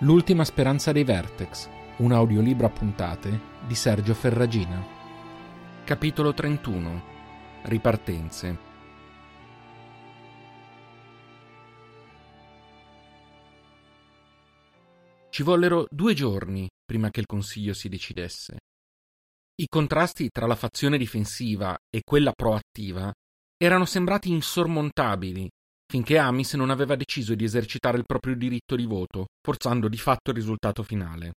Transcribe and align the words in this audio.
L'ultima 0.00 0.44
speranza 0.44 0.92
dei 0.92 1.04
Vertex, 1.04 1.70
un 1.98 2.12
audiolibro 2.12 2.66
a 2.66 2.68
puntate 2.68 3.40
di 3.66 3.74
Sergio 3.74 4.12
Ferragina. 4.12 4.84
Capitolo 5.84 6.34
31 6.34 7.02
Ripartenze. 7.62 8.58
Ci 15.30 15.42
vollero 15.42 15.86
due 15.88 16.12
giorni 16.12 16.68
prima 16.84 17.08
che 17.08 17.20
il 17.20 17.26
Consiglio 17.26 17.72
si 17.72 17.88
decidesse. 17.88 18.58
I 19.54 19.66
contrasti 19.66 20.28
tra 20.28 20.46
la 20.46 20.56
fazione 20.56 20.98
difensiva 20.98 21.74
e 21.88 22.02
quella 22.04 22.32
proattiva 22.32 23.10
erano 23.56 23.86
sembrati 23.86 24.30
insormontabili 24.30 25.48
finché 25.86 26.18
Amis 26.18 26.54
non 26.54 26.70
aveva 26.70 26.96
deciso 26.96 27.34
di 27.34 27.44
esercitare 27.44 27.98
il 27.98 28.04
proprio 28.04 28.34
diritto 28.34 28.76
di 28.76 28.86
voto, 28.86 29.26
forzando 29.40 29.88
di 29.88 29.98
fatto 29.98 30.30
il 30.30 30.36
risultato 30.36 30.82
finale. 30.82 31.32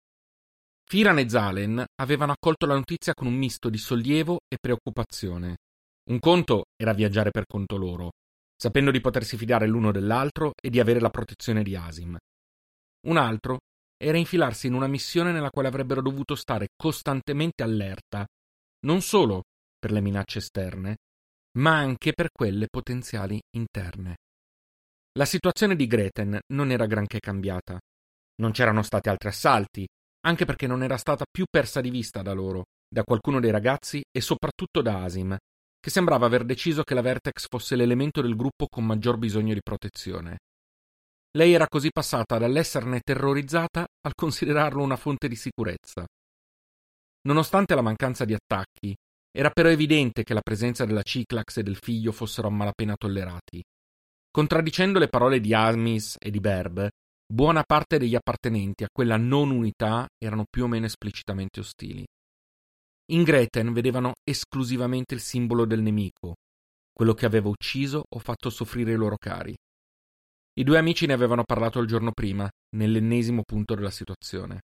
Firan 0.88 1.19
e 1.19 1.29
Zalen 1.29 1.84
avevano 2.01 2.33
accolto 2.33 2.65
la 2.65 2.74
notizia 2.74 3.12
con 3.12 3.27
un 3.27 3.34
misto 3.34 3.69
di 3.69 3.77
sollievo 3.77 4.38
e 4.48 4.57
preoccupazione. 4.59 5.59
Un 6.11 6.19
conto 6.19 6.65
era 6.74 6.95
viaggiare 6.95 7.30
per 7.30 7.45
conto 7.47 7.77
loro, 7.77 8.12
sapendo 8.57 8.91
di 8.91 9.01
potersi 9.01 9.37
fidare 9.37 9.66
l'uno 9.66 9.93
dell'altro 9.93 10.52
e 10.59 10.71
di 10.71 10.80
avere 10.80 11.01
la 11.01 11.10
protezione 11.10 11.62
di 11.62 11.77
Asim. 11.77 12.16
Un 13.07 13.16
altro 13.19 13.59
era 14.02 14.16
infilarsi 14.16 14.66
in 14.66 14.73
una 14.73 14.87
missione 14.87 15.30
nella 15.30 15.51
quale 15.51 15.69
avrebbero 15.69 16.01
dovuto 16.01 16.35
stare 16.35 16.69
costantemente 16.74 17.62
allerta, 17.62 18.27
non 18.87 19.02
solo 19.02 19.43
per 19.79 19.93
le 19.93 20.01
minacce 20.01 20.38
esterne, 20.38 20.96
ma 21.59 21.77
anche 21.77 22.12
per 22.12 22.30
quelle 22.33 22.66
potenziali 22.69 23.38
interne. 23.57 24.16
La 25.19 25.24
situazione 25.24 25.74
di 25.74 25.88
Greten 25.88 26.38
non 26.52 26.71
era 26.71 26.87
granché 26.87 27.19
cambiata. 27.19 27.77
Non 28.37 28.52
c'erano 28.52 28.83
stati 28.83 29.09
altri 29.09 29.30
assalti, 29.30 29.85
anche 30.25 30.45
perché 30.45 30.69
non 30.69 30.85
era 30.85 30.97
stata 30.97 31.25
più 31.29 31.47
persa 31.51 31.80
di 31.80 31.91
vista 31.91 32.23
da 32.23 32.33
loro, 32.33 32.66
da 32.88 33.02
qualcuno 33.02 33.41
dei 33.41 33.51
ragazzi 33.51 34.01
e 34.13 34.21
soprattutto 34.21 34.80
da 34.80 35.02
Asim, 35.02 35.37
che 35.80 35.91
sembrava 35.91 36.27
aver 36.27 36.45
deciso 36.45 36.85
che 36.85 36.95
la 36.95 37.01
Vertex 37.01 37.47
fosse 37.49 37.75
l'elemento 37.75 38.21
del 38.21 38.37
gruppo 38.37 38.69
con 38.69 38.87
maggior 38.87 39.19
bisogno 39.19 39.55
di 39.55 39.60
protezione. 39.60 40.38
Lei 41.37 41.53
era 41.53 41.66
così 41.66 41.88
passata 41.91 42.38
dall'esserne 42.38 43.01
terrorizzata 43.01 43.88
al 44.03 44.13
considerarlo 44.15 44.85
una 44.85 44.97
fonte 44.97 45.27
di 45.27 45.35
sicurezza. 45.35 46.07
Nonostante 47.23 47.75
la 47.75 47.82
mancanza 47.82 48.25
di 48.25 48.35
attacchi, 48.35 48.95
era 49.37 49.51
però 49.51 49.69
evidente 49.69 50.23
che 50.23 50.32
la 50.32 50.43
presenza 50.43 50.85
della 50.85 51.03
Ciclax 51.03 51.57
e 51.57 51.65
del 51.65 51.77
figlio 51.77 52.13
fossero 52.13 52.47
a 52.47 52.53
malapena 52.53 52.95
tollerati 52.95 53.60
Contraddicendo 54.30 54.98
le 54.98 55.09
parole 55.09 55.40
di 55.40 55.54
Amis 55.54 56.16
e 56.18 56.30
di 56.30 56.38
Berb, 56.38 56.88
buona 57.26 57.62
parte 57.62 57.98
degli 57.98 58.15
appartenenti 58.15 58.85
a 58.85 58.88
quella 58.93 59.16
non 59.16 59.51
unità 59.51 60.07
erano 60.16 60.45
più 60.48 60.65
o 60.65 60.66
meno 60.66 60.87
esplicitamente 60.87 61.60
ostili. 61.60 62.04
In 63.10 63.23
Greten 63.23 63.73
vedevano 63.73 64.12
esclusivamente 64.22 65.15
il 65.15 65.20
simbolo 65.20 65.65
del 65.65 65.81
nemico, 65.81 66.34
quello 66.93 67.15
che 67.15 67.26
aveva 67.26 67.48
ucciso 67.48 68.04
o 68.09 68.19
fatto 68.19 68.50
soffrire 68.50 68.93
i 68.93 68.97
loro 68.97 69.16
cari. 69.16 69.56
I 70.59 70.65
due 70.65 70.78
amici 70.78 71.06
ne 71.06 71.15
avevano 71.15 71.44
parlato 71.44 71.78
il 71.78 71.87
giorno 71.87 72.10
prima, 72.12 72.48
nell'ennesimo 72.76 73.42
punto 73.44 73.75
della 73.75 73.91
situazione. 73.91 74.60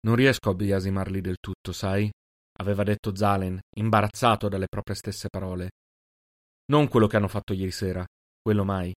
Non 0.00 0.16
riesco 0.16 0.50
a 0.50 0.54
biasimarli 0.54 1.20
del 1.20 1.36
tutto, 1.40 1.72
sai? 1.72 2.10
aveva 2.56 2.84
detto 2.84 3.14
Zalen, 3.14 3.58
imbarazzato 3.76 4.48
dalle 4.48 4.66
proprie 4.68 4.96
stesse 4.96 5.28
parole. 5.28 5.70
Non 6.66 6.88
quello 6.88 7.06
che 7.06 7.16
hanno 7.16 7.28
fatto 7.28 7.52
ieri 7.52 7.72
sera, 7.72 8.04
quello 8.44 8.62
mai. 8.62 8.92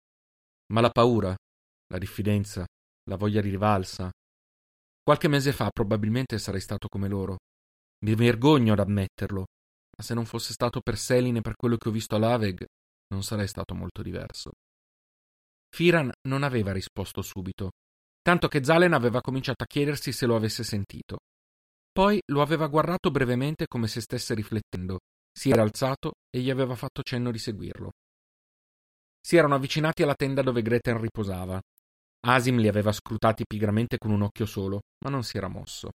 Ma 0.74 0.82
la 0.82 0.90
paura, 0.90 1.34
la 1.34 1.98
diffidenza, 1.98 2.66
la 3.10 3.16
voglia 3.16 3.40
di 3.40 3.50
rivalsa. 3.50 4.12
Qualche 5.02 5.30
mese 5.30 5.54
fa 5.54 5.70
probabilmente 5.70 6.38
sarei 6.38 6.60
stato 6.60 6.90
come 6.90 7.08
loro. 7.08 7.38
Mi 8.04 8.14
vergogno 8.14 8.74
ad 8.74 8.80
ammetterlo, 8.80 9.46
ma 9.98 10.04
se 10.04 10.14
non 10.14 10.26
fosse 10.26 10.52
stato 10.52 10.82
per 10.82 10.98
Selin 10.98 11.38
e 11.38 11.42
per 11.42 11.56
quello 11.56 11.78
che 11.78 11.88
ho 11.88 11.94
visto 11.94 12.16
a 12.16 12.20
Laveg, 12.20 12.66
non 13.14 13.24
sarei 13.24 13.48
stato 13.48 13.74
molto 13.74 14.02
diverso. 14.02 14.52
Firan 15.74 16.12
non 16.28 16.44
aveva 16.44 16.74
risposto 16.74 17.22
subito, 17.22 17.72
tanto 18.22 18.50
che 18.50 18.66
Zalen 18.66 18.92
aveva 18.92 19.22
cominciato 19.22 19.64
a 19.64 19.68
chiedersi 19.68 20.12
se 20.12 20.26
lo 20.26 20.36
avesse 20.36 20.66
sentito. 20.66 21.20
Poi 21.90 22.20
lo 22.34 22.42
aveva 22.42 22.68
guardato 22.68 23.12
brevemente 23.12 23.66
come 23.66 23.88
se 23.88 24.02
stesse 24.02 24.34
riflettendo, 24.34 25.00
si 25.32 25.52
era 25.52 25.62
alzato 25.62 26.16
e 26.30 26.42
gli 26.42 26.50
aveva 26.50 26.76
fatto 26.76 27.02
cenno 27.02 27.32
di 27.32 27.40
seguirlo. 27.40 27.92
Si 29.28 29.36
erano 29.36 29.56
avvicinati 29.56 30.04
alla 30.04 30.16
tenda 30.16 30.42
dove 30.42 30.62
Greten 30.62 31.02
riposava. 31.02 31.60
Asim 32.28 32.60
li 32.60 32.70
aveva 32.70 32.94
scrutati 32.94 33.44
pigramente 33.46 33.98
con 33.98 34.12
un 34.12 34.22
occhio 34.22 34.46
solo, 34.46 34.80
ma 35.04 35.10
non 35.10 35.24
si 35.24 35.36
era 35.36 35.50
mosso. 35.50 35.90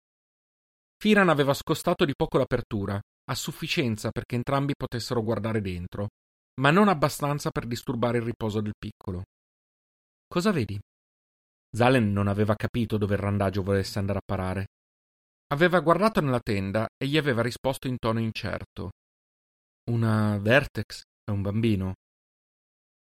Firan 0.98 1.30
aveva 1.30 1.54
scostato 1.54 2.04
di 2.04 2.12
poco 2.14 2.36
l'apertura, 2.36 3.00
a 3.00 3.34
sufficienza 3.34 4.10
perché 4.10 4.34
entrambi 4.34 4.74
potessero 4.76 5.22
guardare 5.22 5.62
dentro, 5.62 6.08
ma 6.60 6.70
non 6.70 6.88
abbastanza 6.88 7.48
per 7.48 7.64
disturbare 7.66 8.18
il 8.18 8.24
riposo 8.24 8.60
del 8.60 8.74
piccolo. 8.78 9.22
Cosa 10.28 10.52
vedi? 10.52 10.78
Zalen 11.74 12.12
non 12.12 12.28
aveva 12.28 12.54
capito 12.54 12.98
dove 12.98 13.14
il 13.14 13.20
randagio 13.20 13.62
volesse 13.62 13.98
andare 13.98 14.18
a 14.18 14.26
parare. 14.26 14.66
Aveva 15.54 15.80
guardato 15.80 16.20
nella 16.20 16.40
tenda 16.40 16.86
e 16.98 17.06
gli 17.06 17.16
aveva 17.16 17.40
risposto 17.40 17.88
in 17.88 17.96
tono 17.96 18.20
incerto. 18.20 18.90
Una 19.90 20.36
Vertex 20.36 21.00
è 21.24 21.30
un 21.30 21.40
bambino. 21.40 21.94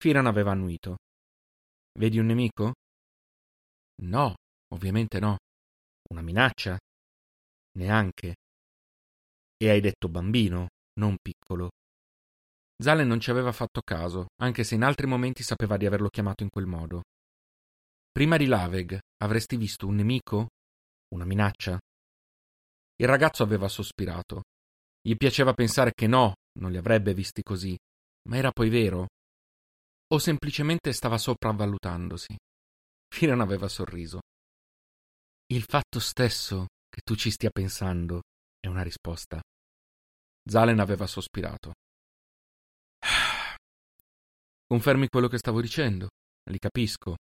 Firan 0.02 0.26
aveva 0.26 0.50
annuito. 0.50 0.96
Vedi 1.96 2.18
un 2.18 2.26
nemico? 2.26 2.72
No, 4.02 4.34
ovviamente 4.74 5.20
no. 5.20 5.36
Una 6.10 6.22
minaccia? 6.22 6.76
Neanche. 7.78 8.34
E 9.56 9.70
hai 9.70 9.80
detto 9.80 10.08
bambino, 10.08 10.70
non 10.94 11.18
piccolo. 11.22 11.70
Zalen 12.82 13.06
non 13.06 13.20
ci 13.20 13.30
aveva 13.30 13.52
fatto 13.52 13.80
caso, 13.80 14.26
anche 14.40 14.64
se 14.64 14.74
in 14.74 14.82
altri 14.82 15.06
momenti 15.06 15.44
sapeva 15.44 15.76
di 15.76 15.86
averlo 15.86 16.08
chiamato 16.08 16.42
in 16.42 16.50
quel 16.50 16.66
modo. 16.66 17.02
Prima 18.10 18.36
di 18.36 18.46
Laveg 18.46 18.98
avresti 19.19 19.54
visto 19.54 19.86
un 19.86 19.94
nemico? 19.94 20.48
Una 21.14 21.24
minaccia? 21.24 21.78
Il 22.96 23.06
ragazzo 23.06 23.44
aveva 23.44 23.69
sospirato. 23.69 24.42
Gli 25.00 25.14
piaceva 25.14 25.52
pensare 25.52 25.92
che 25.94 26.08
no, 26.08 26.34
non 26.58 26.72
li 26.72 26.76
avrebbe 26.76 27.14
visti 27.14 27.42
così, 27.44 27.78
ma 28.28 28.36
era 28.36 28.50
poi 28.50 28.69
vero, 28.69 29.06
o 30.12 30.19
semplicemente 30.19 30.93
stava 30.93 31.17
sopravvalutandosi. 31.17 32.37
Firan 33.09 33.41
aveva 33.41 33.69
sorriso. 33.69 34.21
Il 35.47 35.65
fatto 35.65 35.99
stesso 36.00 36.67
che 36.89 37.00
tu 37.03 37.15
ci 37.15 37.31
stia 37.31 37.50
pensando 37.50 38.21
è 38.61 38.67
una 38.69 38.83
risposta. 38.83 39.41
Zalen 40.45 40.81
aveva 40.81 41.06
sospirato. 41.06 41.73
Confermi 44.67 45.09
quello 45.09 45.28
che 45.28 45.39
stavo 45.39 45.61
dicendo, 45.62 46.09
li 46.50 46.59
capisco. 46.59 47.17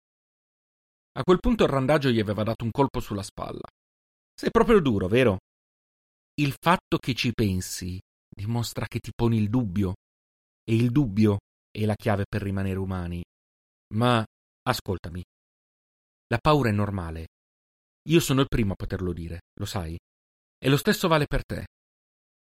A 1.12 1.22
quel 1.24 1.40
punto 1.40 1.64
il 1.64 1.70
randaggio 1.70 2.10
gli 2.10 2.20
aveva 2.20 2.44
dato 2.44 2.64
un 2.64 2.70
colpo 2.70 3.00
sulla 3.00 3.22
spalla. 3.22 3.66
Sei 4.32 4.50
proprio 4.50 4.80
duro, 4.80 5.08
vero? 5.08 5.38
Il 6.34 6.54
fatto 6.60 6.98
che 6.98 7.14
ci 7.14 7.32
pensi 7.32 7.98
dimostra 8.28 8.86
che 8.86 9.00
ti 9.00 9.10
poni 9.14 9.38
il 9.38 9.48
dubbio, 9.48 9.94
e 10.62 10.74
il 10.74 10.90
dubbio 10.90 11.38
è 11.76 11.84
la 11.84 11.94
chiave 11.94 12.24
per 12.26 12.40
rimanere 12.40 12.78
umani. 12.78 13.22
Ma 13.94 14.24
ascoltami. 14.62 15.22
La 16.28 16.38
paura 16.38 16.70
è 16.70 16.72
normale. 16.72 17.26
Io 18.08 18.20
sono 18.20 18.40
il 18.40 18.48
primo 18.48 18.72
a 18.72 18.76
poterlo 18.76 19.12
dire, 19.12 19.40
lo 19.58 19.66
sai. 19.66 19.94
E 20.58 20.68
lo 20.70 20.78
stesso 20.78 21.06
vale 21.06 21.26
per 21.26 21.44
te. 21.44 21.66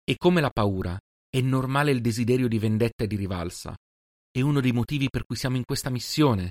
E 0.03 0.17
come 0.17 0.41
la 0.41 0.49
paura, 0.49 0.97
è 1.29 1.41
normale 1.41 1.91
il 1.91 2.01
desiderio 2.01 2.47
di 2.47 2.57
vendetta 2.57 3.03
e 3.03 3.07
di 3.07 3.15
rivalsa. 3.15 3.75
È 4.31 4.41
uno 4.41 4.61
dei 4.61 4.71
motivi 4.71 5.09
per 5.09 5.25
cui 5.25 5.35
siamo 5.35 5.57
in 5.57 5.63
questa 5.63 5.91
missione. 5.91 6.49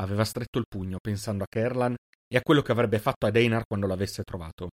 Aveva 0.00 0.24
stretto 0.24 0.58
il 0.58 0.66
pugno 0.68 0.98
pensando 1.00 1.42
a 1.42 1.48
Kerlan 1.48 1.96
e 2.28 2.36
a 2.36 2.42
quello 2.42 2.62
che 2.62 2.70
avrebbe 2.70 3.00
fatto 3.00 3.26
ad 3.26 3.34
Einar 3.34 3.64
quando 3.66 3.88
l'avesse 3.88 4.22
trovato. 4.22 4.70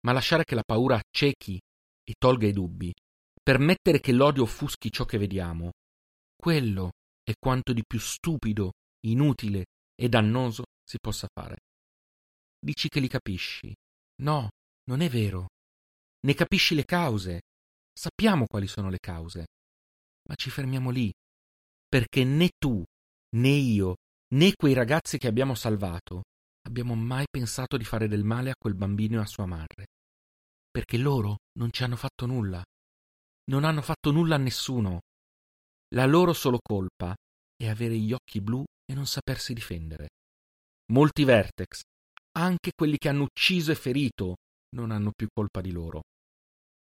Ma 0.00 0.12
lasciare 0.12 0.42
che 0.42 0.56
la 0.56 0.64
paura 0.66 0.96
accechi 0.96 1.60
e 2.02 2.14
tolga 2.18 2.48
i 2.48 2.52
dubbi, 2.52 2.92
permettere 3.40 4.00
che 4.00 4.12
l'odio 4.12 4.42
offuschi 4.42 4.90
ciò 4.90 5.04
che 5.04 5.18
vediamo, 5.18 5.70
quello 6.40 6.92
è 7.22 7.32
quanto 7.38 7.72
di 7.72 7.82
più 7.84 7.98
stupido, 7.98 8.72
inutile 9.06 9.66
e 9.94 10.08
dannoso 10.08 10.64
si 10.84 10.98
possa 10.98 11.26
fare. 11.32 11.56
Dici 12.58 12.88
che 12.88 13.00
li 13.00 13.08
capisci. 13.08 13.74
No, 14.22 14.48
non 14.84 15.00
è 15.00 15.08
vero. 15.08 15.48
Ne 16.20 16.34
capisci 16.34 16.74
le 16.74 16.84
cause. 16.84 17.40
Sappiamo 17.92 18.46
quali 18.46 18.68
sono 18.68 18.88
le 18.88 18.98
cause. 18.98 19.46
Ma 20.28 20.34
ci 20.34 20.50
fermiamo 20.50 20.90
lì, 20.90 21.12
perché 21.88 22.22
né 22.24 22.50
tu, 22.56 22.82
né 23.36 23.48
io, 23.48 23.96
né 24.34 24.54
quei 24.54 24.74
ragazzi 24.74 25.18
che 25.18 25.26
abbiamo 25.26 25.54
salvato 25.54 26.22
abbiamo 26.68 26.94
mai 26.94 27.26
pensato 27.28 27.76
di 27.78 27.84
fare 27.84 28.08
del 28.08 28.24
male 28.24 28.50
a 28.50 28.56
quel 28.56 28.74
bambino 28.74 29.18
e 29.18 29.22
a 29.22 29.26
sua 29.26 29.46
madre. 29.46 29.86
Perché 30.70 30.98
loro 30.98 31.38
non 31.58 31.72
ci 31.72 31.82
hanno 31.82 31.96
fatto 31.96 32.26
nulla. 32.26 32.62
Non 33.50 33.64
hanno 33.64 33.80
fatto 33.80 34.10
nulla 34.12 34.34
a 34.34 34.38
nessuno. 34.38 35.00
La 35.94 36.04
loro 36.04 36.32
solo 36.32 36.58
colpa 36.60 37.14
è 37.56 37.68
avere 37.68 37.96
gli 37.96 38.12
occhi 38.12 38.40
blu 38.40 38.62
e 38.84 38.94
non 38.94 39.06
sapersi 39.06 39.54
difendere. 39.54 40.08
Molti 40.92 41.24
Vertex 41.24 41.80
anche 42.38 42.70
quelli 42.74 42.98
che 42.98 43.08
hanno 43.08 43.24
ucciso 43.24 43.72
e 43.72 43.74
ferito 43.74 44.36
non 44.76 44.92
hanno 44.92 45.10
più 45.10 45.26
colpa 45.32 45.60
di 45.60 45.72
loro. 45.72 46.02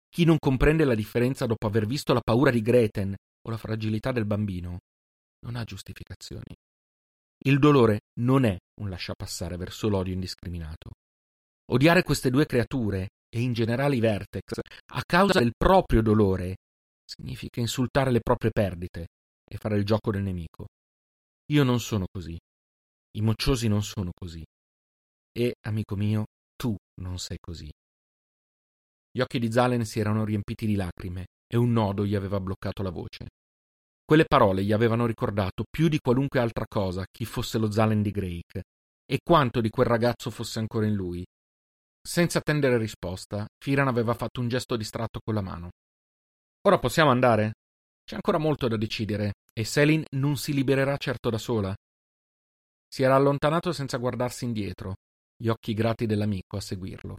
Chi 0.08 0.24
non 0.24 0.38
comprende 0.38 0.84
la 0.84 0.94
differenza 0.94 1.46
dopo 1.46 1.66
aver 1.66 1.86
visto 1.86 2.14
la 2.14 2.20
paura 2.22 2.50
di 2.50 2.62
Greten 2.62 3.14
o 3.14 3.50
la 3.50 3.56
fragilità 3.58 4.12
del 4.12 4.24
bambino 4.24 4.78
non 5.44 5.56
ha 5.56 5.64
giustificazioni. 5.64 6.54
Il 7.44 7.58
dolore 7.58 8.00
non 8.20 8.44
è 8.44 8.56
un 8.80 8.88
lasciapassare 8.88 9.56
verso 9.56 9.88
l'odio 9.88 10.14
indiscriminato. 10.14 10.90
Odiare 11.72 12.02
queste 12.02 12.30
due 12.30 12.46
creature, 12.46 13.08
e 13.28 13.40
in 13.40 13.52
generale 13.52 13.96
i 13.96 14.00
Vertex, 14.00 14.58
a 14.92 15.02
causa 15.04 15.40
del 15.40 15.52
proprio 15.56 16.02
dolore, 16.02 16.56
significa 17.14 17.60
insultare 17.60 18.10
le 18.10 18.20
proprie 18.20 18.50
perdite 18.50 19.08
e 19.44 19.56
fare 19.58 19.76
il 19.76 19.84
gioco 19.84 20.10
del 20.10 20.22
nemico. 20.22 20.66
Io 21.50 21.62
non 21.62 21.80
sono 21.80 22.06
così. 22.10 22.38
I 23.14 23.20
mocciosi 23.20 23.68
non 23.68 23.82
sono 23.82 24.10
così. 24.14 24.42
E, 25.30 25.54
amico 25.66 25.96
mio, 25.96 26.24
tu 26.56 26.74
non 27.00 27.18
sei 27.18 27.36
così. 27.38 27.70
Gli 29.10 29.20
occhi 29.20 29.38
di 29.38 29.52
Zalen 29.52 29.84
si 29.84 30.00
erano 30.00 30.24
riempiti 30.24 30.64
di 30.64 30.74
lacrime 30.74 31.26
e 31.46 31.58
un 31.58 31.72
nodo 31.72 32.06
gli 32.06 32.14
aveva 32.14 32.40
bloccato 32.40 32.82
la 32.82 32.90
voce. 32.90 33.26
Quelle 34.04 34.24
parole 34.24 34.64
gli 34.64 34.72
avevano 34.72 35.04
ricordato 35.04 35.64
più 35.68 35.88
di 35.88 35.98
qualunque 35.98 36.40
altra 36.40 36.64
cosa 36.66 37.04
chi 37.10 37.26
fosse 37.26 37.58
lo 37.58 37.70
Zalen 37.70 38.00
di 38.00 38.10
Drake 38.10 38.62
e 39.04 39.18
quanto 39.22 39.60
di 39.60 39.68
quel 39.68 39.86
ragazzo 39.86 40.30
fosse 40.30 40.58
ancora 40.58 40.86
in 40.86 40.94
lui. 40.94 41.22
Senza 42.00 42.38
attendere 42.38 42.78
risposta, 42.78 43.46
Firan 43.62 43.88
aveva 43.88 44.14
fatto 44.14 44.40
un 44.40 44.48
gesto 44.48 44.76
distratto 44.76 45.20
con 45.22 45.34
la 45.34 45.42
mano. 45.42 45.70
Ora 46.64 46.78
possiamo 46.78 47.10
andare? 47.10 47.54
C'è 48.04 48.14
ancora 48.14 48.38
molto 48.38 48.68
da 48.68 48.76
decidere 48.76 49.32
e 49.52 49.64
Selin 49.64 50.04
non 50.10 50.36
si 50.36 50.54
libererà 50.54 50.96
certo 50.96 51.28
da 51.28 51.38
sola. 51.38 51.74
Si 52.86 53.02
era 53.02 53.16
allontanato 53.16 53.72
senza 53.72 53.96
guardarsi 53.96 54.44
indietro, 54.44 54.94
gli 55.36 55.48
occhi 55.48 55.74
grati 55.74 56.06
dell'amico 56.06 56.56
a 56.56 56.60
seguirlo. 56.60 57.16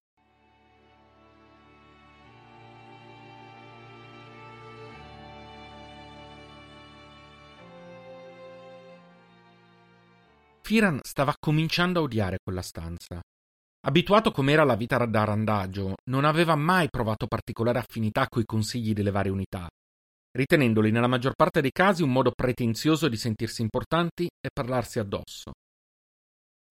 Firan 10.61 10.99
stava 11.03 11.33
cominciando 11.37 11.99
a 11.99 12.03
odiare 12.03 12.37
quella 12.41 12.61
stanza. 12.61 13.19
Abituato 13.85 14.31
com'era 14.31 14.61
alla 14.61 14.77
vita 14.77 14.97
da 15.05 15.25
randagio, 15.25 15.95
non 16.05 16.23
aveva 16.23 16.55
mai 16.55 16.87
provato 16.89 17.27
particolare 17.27 17.79
affinità 17.79 18.27
coi 18.29 18.45
consigli 18.45 18.93
delle 18.93 19.11
varie 19.11 19.31
unità, 19.31 19.67
ritenendoli 20.31 20.89
nella 20.89 21.07
maggior 21.07 21.33
parte 21.35 21.59
dei 21.59 21.71
casi 21.71 22.01
un 22.01 22.09
modo 22.09 22.31
pretenzioso 22.31 23.09
di 23.09 23.17
sentirsi 23.17 23.61
importanti 23.61 24.23
e 24.23 24.49
parlarsi 24.53 24.99
addosso. 24.99 25.51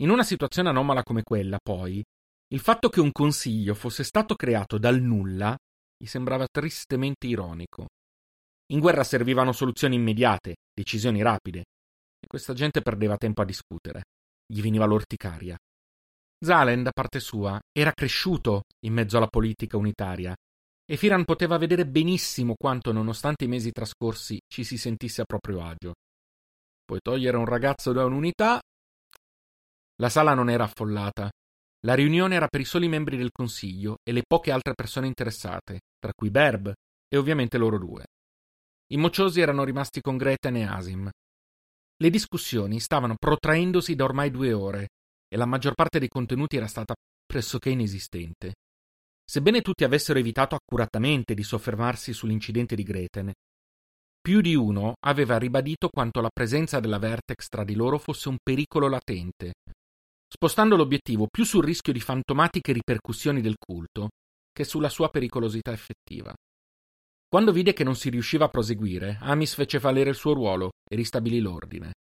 In 0.02 0.08
una 0.08 0.22
situazione 0.22 0.70
anomala 0.70 1.02
come 1.02 1.22
quella, 1.22 1.58
poi, 1.62 2.02
il 2.48 2.60
fatto 2.60 2.88
che 2.88 3.00
un 3.00 3.12
consiglio 3.12 3.74
fosse 3.74 4.04
stato 4.04 4.34
creato 4.34 4.78
dal 4.78 5.00
nulla 5.00 5.54
gli 5.94 6.06
sembrava 6.06 6.46
tristemente 6.50 7.26
ironico. 7.26 7.88
In 8.72 8.80
guerra 8.80 9.04
servivano 9.04 9.52
soluzioni 9.52 9.96
immediate, 9.96 10.54
decisioni 10.72 11.20
rapide, 11.20 11.60
e 12.18 12.26
questa 12.26 12.54
gente 12.54 12.80
perdeva 12.80 13.18
tempo 13.18 13.42
a 13.42 13.44
discutere. 13.44 14.04
Gli 14.46 14.62
veniva 14.62 14.86
l'orticaria. 14.86 15.56
Zalen, 16.42 16.82
da 16.82 16.90
parte 16.90 17.20
sua, 17.20 17.60
era 17.72 17.92
cresciuto 17.92 18.62
in 18.80 18.92
mezzo 18.94 19.16
alla 19.16 19.28
politica 19.28 19.76
unitaria 19.76 20.34
e 20.84 20.96
Firan 20.96 21.24
poteva 21.24 21.56
vedere 21.56 21.86
benissimo 21.86 22.54
quanto, 22.58 22.92
nonostante 22.92 23.44
i 23.44 23.48
mesi 23.48 23.70
trascorsi, 23.70 24.40
ci 24.48 24.64
si 24.64 24.76
sentisse 24.76 25.22
a 25.22 25.24
proprio 25.24 25.62
agio. 25.62 25.94
Puoi 26.84 26.98
togliere 27.00 27.36
un 27.36 27.44
ragazzo 27.44 27.92
da 27.92 28.04
un'unità? 28.04 28.60
La 30.00 30.08
sala 30.08 30.34
non 30.34 30.50
era 30.50 30.64
affollata. 30.64 31.30
La 31.84 31.94
riunione 31.94 32.34
era 32.34 32.48
per 32.48 32.60
i 32.60 32.64
soli 32.64 32.88
membri 32.88 33.16
del 33.16 33.30
consiglio 33.30 33.98
e 34.02 34.12
le 34.12 34.24
poche 34.26 34.50
altre 34.50 34.74
persone 34.74 35.06
interessate, 35.06 35.80
tra 35.98 36.12
cui 36.12 36.30
Berb 36.30 36.72
e 37.08 37.16
ovviamente 37.16 37.56
loro 37.56 37.78
due. 37.78 38.04
I 38.92 38.96
mocciosi 38.96 39.40
erano 39.40 39.62
rimasti 39.64 40.00
con 40.00 40.16
Greten 40.16 40.56
e 40.56 40.64
Asim. 40.64 41.08
Le 41.96 42.10
discussioni 42.10 42.80
stavano 42.80 43.14
protraendosi 43.16 43.94
da 43.94 44.04
ormai 44.04 44.30
due 44.30 44.52
ore 44.52 44.88
e 45.32 45.36
la 45.38 45.46
maggior 45.46 45.72
parte 45.72 45.98
dei 45.98 46.08
contenuti 46.08 46.56
era 46.56 46.66
stata 46.66 46.94
pressoché 47.24 47.70
inesistente. 47.70 48.56
Sebbene 49.24 49.62
tutti 49.62 49.82
avessero 49.82 50.18
evitato 50.18 50.54
accuratamente 50.54 51.32
di 51.32 51.42
soffermarsi 51.42 52.12
sull'incidente 52.12 52.74
di 52.74 52.82
Greten, 52.82 53.32
più 54.20 54.42
di 54.42 54.54
uno 54.54 54.92
aveva 55.06 55.38
ribadito 55.38 55.88
quanto 55.88 56.20
la 56.20 56.28
presenza 56.30 56.80
della 56.80 56.98
Vertex 56.98 57.46
tra 57.48 57.64
di 57.64 57.74
loro 57.74 57.96
fosse 57.98 58.28
un 58.28 58.36
pericolo 58.42 58.88
latente, 58.88 59.54
spostando 60.28 60.76
l'obiettivo 60.76 61.26
più 61.28 61.44
sul 61.44 61.64
rischio 61.64 61.94
di 61.94 62.00
fantomatiche 62.00 62.72
ripercussioni 62.72 63.40
del 63.40 63.56
culto 63.58 64.10
che 64.52 64.64
sulla 64.64 64.90
sua 64.90 65.08
pericolosità 65.08 65.72
effettiva. 65.72 66.34
Quando 67.26 67.52
vide 67.52 67.72
che 67.72 67.84
non 67.84 67.96
si 67.96 68.10
riusciva 68.10 68.44
a 68.44 68.48
proseguire, 68.48 69.16
Amis 69.22 69.54
fece 69.54 69.78
valere 69.78 70.10
il 70.10 70.16
suo 70.16 70.34
ruolo 70.34 70.72
e 70.84 70.94
ristabilì 70.94 71.40
l'ordine. 71.40 71.92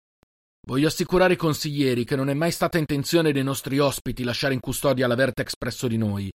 Voglio 0.71 0.87
assicurare 0.87 1.33
i 1.33 1.37
consiglieri 1.37 2.05
che 2.05 2.15
non 2.15 2.31
è 2.31 2.35
mai 2.35 2.53
stata 2.53 2.79
intenzione 2.79 3.33
dei 3.33 3.43
nostri 3.43 3.81
ospiti 3.81 4.23
lasciare 4.23 4.55
in 4.55 4.61
custodia 4.61 5.09
la 5.09 5.17
Vertex 5.17 5.55
presso 5.59 5.89
di 5.89 5.97
noi, 5.97 6.31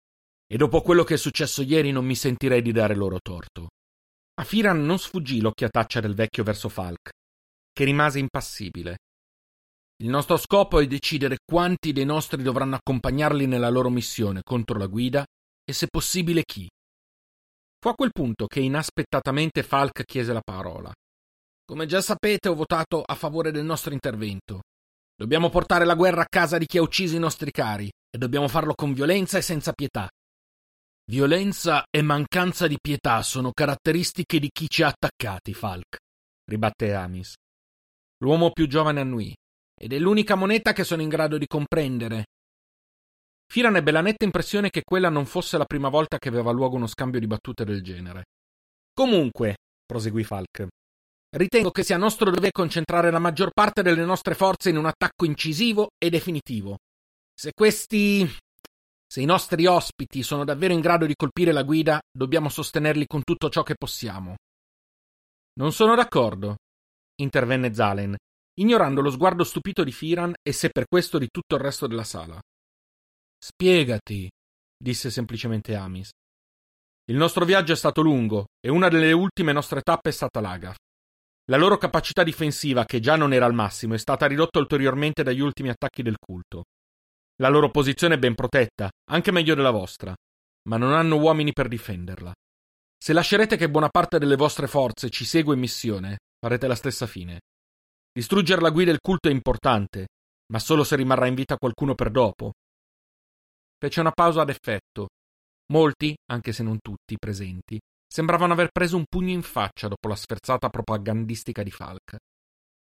e 0.48 0.58
dopo 0.58 0.82
quello 0.82 1.04
che 1.04 1.14
è 1.14 1.18
successo 1.18 1.62
ieri 1.62 1.92
non 1.92 2.04
mi 2.04 2.16
sentirei 2.16 2.64
di 2.64 2.72
dare 2.72 2.96
loro 2.96 3.20
torto. 3.22 3.68
A 4.42 4.44
Firan 4.44 4.84
non 4.84 4.98
sfuggì 4.98 5.40
l'occhiataccia 5.40 6.00
del 6.00 6.16
vecchio 6.16 6.44
verso 6.44 6.68
Falk, 6.68 7.12
che 7.72 7.84
rimase 7.84 8.18
impassibile. 8.18 8.98
Il 10.02 10.10
nostro 10.10 10.38
scopo 10.38 10.80
è 10.80 10.88
decidere 10.88 11.38
quanti 11.46 11.92
dei 11.92 12.06
nostri 12.06 12.42
dovranno 12.42 12.78
accompagnarli 12.78 13.46
nella 13.46 13.70
loro 13.70 13.92
missione 13.92 14.42
contro 14.42 14.80
la 14.80 14.88
guida 14.88 15.24
e 15.64 15.74
se 15.74 15.86
possibile 15.88 16.42
chi. 16.44 16.68
Fu 17.80 17.88
a 17.88 17.94
quel 17.94 18.10
punto 18.12 18.48
che 18.48 18.62
inaspettatamente 18.62 19.62
Falk 19.62 20.04
chiese 20.06 20.34
la 20.34 20.42
parola. 20.44 20.92
Come 21.74 21.88
già 21.88 22.02
sapete, 22.02 22.50
ho 22.50 22.54
votato 22.54 23.02
a 23.04 23.16
favore 23.16 23.50
del 23.50 23.66
nostro 23.66 23.94
intervento. 23.94 24.62
Dobbiamo 25.16 25.50
portare 25.50 25.86
la 25.86 25.96
guerra 25.96 26.22
a 26.22 26.28
casa 26.30 26.60
di 26.60 26.68
chi 26.68 26.78
ha 26.78 26.84
ucciso 26.84 27.16
i 27.16 27.20
nostri 27.20 27.50
cari 27.50 27.88
e 27.88 28.18
dobbiamo 28.20 28.48
farlo 28.48 28.76
con 28.76 28.94
violenza 28.94 29.40
e 29.40 29.42
senza 29.42 29.72
pietà. 29.72 30.08
Violenza 31.10 31.84
e 31.90 32.04
mancanza 32.04 32.68
di 32.68 32.78
pietà 32.80 33.24
sono 33.24 33.52
caratteristiche 33.52 34.38
di 34.38 34.50
chi 34.54 34.70
ci 34.70 34.84
ha 34.84 34.90
attaccati, 34.90 35.56
Falk, 35.56 35.98
ribatté 36.46 36.94
Amis. 36.94 37.34
L'uomo 38.20 38.52
più 38.52 38.68
giovane 38.68 39.02
annui, 39.02 39.34
ed 39.76 39.94
è 39.94 39.98
l'unica 39.98 40.36
moneta 40.36 40.74
che 40.74 40.84
sono 40.84 41.02
in 41.02 41.10
grado 41.10 41.40
di 41.40 41.48
comprendere. 41.48 42.26
Firan 43.52 43.78
ebbe 43.78 43.90
la 43.90 44.02
netta 44.02 44.26
impressione 44.26 44.70
che 44.70 44.84
quella 44.84 45.10
non 45.10 45.26
fosse 45.26 45.58
la 45.58 45.66
prima 45.66 45.90
volta 45.90 46.20
che 46.20 46.30
aveva 46.30 46.52
luogo 46.52 46.76
uno 46.76 46.86
scambio 46.86 47.20
di 47.20 47.26
battute 47.26 47.66
del 47.66 47.82
genere. 47.82 48.26
Comunque, 48.94 49.56
proseguì 49.88 50.24
Falk, 50.24 50.68
Ritengo 51.36 51.72
che 51.72 51.84
sia 51.84 51.98
nostro 51.98 52.30
dovere 52.30 52.52
concentrare 52.52 53.10
la 53.10 53.18
maggior 53.18 53.50
parte 53.52 53.82
delle 53.82 54.06
nostre 54.06 54.36
forze 54.36 54.70
in 54.70 54.78
un 54.78 54.86
attacco 54.86 55.26
incisivo 55.26 55.90
e 55.98 56.12
definitivo. 56.12 56.78
Se 57.34 57.54
questi. 57.56 58.28
se 59.08 59.22
i 59.22 59.26
nostri 59.26 59.66
ospiti 59.66 60.22
sono 60.22 60.44
davvero 60.44 60.74
in 60.74 60.80
grado 60.80 61.08
di 61.08 61.16
colpire 61.16 61.52
la 61.52 61.64
guida, 61.64 62.00
dobbiamo 62.12 62.50
sostenerli 62.50 63.08
con 63.08 63.24
tutto 63.24 63.50
ciò 63.50 63.64
che 63.64 63.74
possiamo. 63.76 64.36
Non 65.56 65.72
sono 65.72 65.96
d'accordo, 65.96 66.58
intervenne 67.20 67.74
Zalen, 67.74 68.16
ignorando 68.60 69.02
lo 69.02 69.10
sguardo 69.10 69.44
stupito 69.44 69.84
di 69.84 69.92
Firan 69.92 70.34
e 70.40 70.52
se 70.52 70.70
per 70.70 70.86
questo 70.88 71.18
di 71.18 71.30
tutto 71.32 71.56
il 71.56 71.62
resto 71.62 71.88
della 71.88 72.04
sala. 72.04 72.40
Spiegati, 73.40 74.30
disse 74.78 75.10
semplicemente 75.10 75.74
Amis. 75.74 76.12
Il 77.06 77.18
nostro 77.18 77.44
viaggio 77.44 77.74
è 77.74 77.76
stato 77.76 78.02
lungo 78.02 78.46
e 78.60 78.70
una 78.70 78.88
delle 78.88 79.12
ultime 79.12 79.52
nostre 79.52 79.82
tappe 79.82 80.10
è 80.10 80.14
stata 80.14 80.40
Lagaf. 80.40 80.76
La 81.48 81.58
loro 81.58 81.78
capacità 81.78 82.24
difensiva, 82.24 82.86
che 82.86 83.02
già 83.02 83.18
non 83.18 83.34
era 83.34 83.46
al 83.46 83.54
massimo, 83.54 83.96
è 83.96 83.98
stata 83.98 84.28
ridotta 84.28 84.60
ulteriormente 84.60 85.24
dagli 85.24 85.42
ultimi 85.42 85.70
attacchi 85.70 86.02
del 86.02 86.16
culto. 86.18 86.64
La 87.42 87.50
loro 87.50 87.70
posizione 87.70 88.16
è 88.16 88.20
ben 88.20 88.36
protetta, 88.36 88.90
anche 89.10 89.32
meglio 89.32 89.54
della 89.54 89.72
vostra, 89.72 90.16
ma 90.70 90.78
non 90.78 90.94
hanno 90.94 91.18
uomini 91.18 91.52
per 91.52 91.68
difenderla. 91.68 92.34
Se 92.98 93.12
lascerete 93.12 93.58
che 93.58 93.70
buona 93.70 93.90
parte 93.90 94.20
delle 94.20 94.38
vostre 94.38 94.68
forze 94.68 95.10
ci 95.10 95.26
segua 95.26 95.54
in 95.54 95.60
missione, 95.60 96.20
farete 96.40 96.68
la 96.68 96.76
stessa 96.76 97.08
fine. 97.08 97.42
Distruggere 98.14 98.62
la 98.62 98.70
guida 98.70 98.92
del 98.92 99.02
culto 99.02 99.28
è 99.28 99.32
importante, 99.32 100.08
ma 100.54 100.60
solo 100.60 100.86
se 100.86 100.96
rimarrà 100.96 101.28
in 101.28 101.36
vita 101.36 101.58
qualcuno 101.58 101.96
per 101.96 102.12
dopo. 102.12 102.54
Fece 103.78 104.00
una 104.00 104.12
pausa 104.12 104.42
ad 104.42 104.50
effetto. 104.50 105.10
Molti, 105.74 106.16
anche 106.32 106.54
se 106.54 106.64
non 106.64 106.78
tutti, 106.80 107.18
presenti, 107.18 107.78
Sembravano 108.14 108.54
aver 108.54 108.70
preso 108.72 108.96
un 108.96 109.06
pugno 109.10 109.32
in 109.32 109.42
faccia 109.42 109.88
dopo 109.88 110.08
la 110.08 110.16
sferzata 110.16 110.70
propagandistica 110.70 111.64
di 111.64 111.72
Falk. 111.72 112.18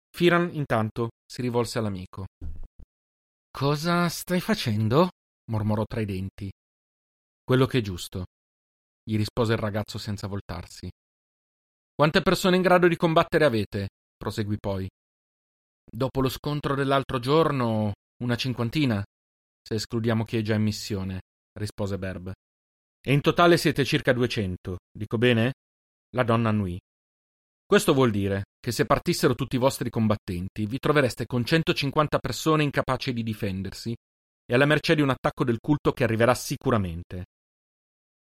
Firan, 0.10 0.50
intanto, 0.52 1.12
si 1.26 1.42
rivolse 1.42 1.80
all'amico. 1.80 2.26
Cosa 3.50 4.10
stai 4.10 4.42
facendo? 4.42 5.12
mormorò 5.50 5.86
tra 5.86 6.02
i 6.02 6.06
denti. 6.06 6.52
Quello 7.46 7.66
che 7.66 7.78
è 7.78 7.82
giusto, 7.82 8.26
gli 9.04 9.16
rispose 9.16 9.54
il 9.54 9.60
ragazzo 9.60 9.98
senza 9.98 10.28
voltarsi. 10.28 10.90
Quante 11.94 12.22
persone 12.22 12.58
in 12.58 12.62
grado 12.62 12.90
di 12.90 12.98
combattere 12.98 13.46
avete? 13.46 13.88
proseguì 14.18 14.58
poi. 14.60 14.86
Dopo 15.90 16.20
lo 16.20 16.28
scontro 16.28 16.76
dell'altro 16.76 17.20
giorno, 17.20 17.94
una 18.22 18.36
cinquantina. 18.36 19.02
se 19.62 19.76
escludiamo 19.76 20.26
chi 20.26 20.36
è 20.36 20.42
già 20.42 20.56
in 20.56 20.64
missione, 20.64 21.22
rispose 21.58 21.98
Berb. 21.98 22.34
E 23.08 23.14
in 23.14 23.22
totale 23.22 23.58
siete 23.58 23.86
circa 23.86 24.14
duecento, 24.14 24.78
dico 24.92 25.20
bene? 25.20 25.54
La 26.16 26.24
donna 26.24 26.50
annui. 26.50 26.80
Questo 27.64 27.94
vuol 27.94 28.10
dire 28.10 28.46
che 28.60 28.72
se 28.72 28.86
partissero 28.86 29.36
tutti 29.36 29.58
i 29.58 29.60
vostri 29.60 29.92
combattenti, 29.92 30.66
vi 30.66 30.80
trovereste 30.80 31.28
con 31.28 31.46
150 31.46 32.18
persone 32.18 32.64
incapaci 32.64 33.14
di 33.14 33.22
difendersi 33.22 33.94
e 34.44 34.54
alla 34.56 34.66
mercé 34.66 34.96
di 34.96 35.02
un 35.02 35.12
attacco 35.12 35.44
del 35.44 35.60
culto 35.62 35.92
che 35.92 36.04
arriverà 36.04 36.34
sicuramente. 36.34 37.26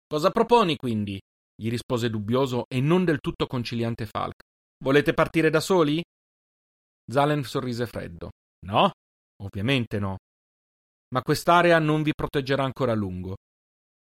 Cosa 0.05 0.29
proponi 0.29 0.75
quindi? 0.75 1.19
gli 1.59 1.69
rispose 1.69 2.11
dubbioso 2.11 2.65
e 2.67 2.79
non 2.79 3.03
del 3.03 3.19
tutto 3.19 3.47
conciliante 3.47 4.05
Falk. 4.05 4.43
Volete 4.83 5.15
partire 5.15 5.49
da 5.49 5.59
soli? 5.59 6.01
Zalen 7.11 7.43
sorrise 7.43 7.87
freddo. 7.87 8.29
No, 8.67 8.91
ovviamente 9.43 9.97
no. 9.97 10.17
Ma 11.09 11.21
quest'area 11.21 11.79
non 11.79 12.03
vi 12.03 12.13
proteggerà 12.13 12.63
ancora 12.63 12.91
a 12.91 12.95
lungo. 12.95 13.35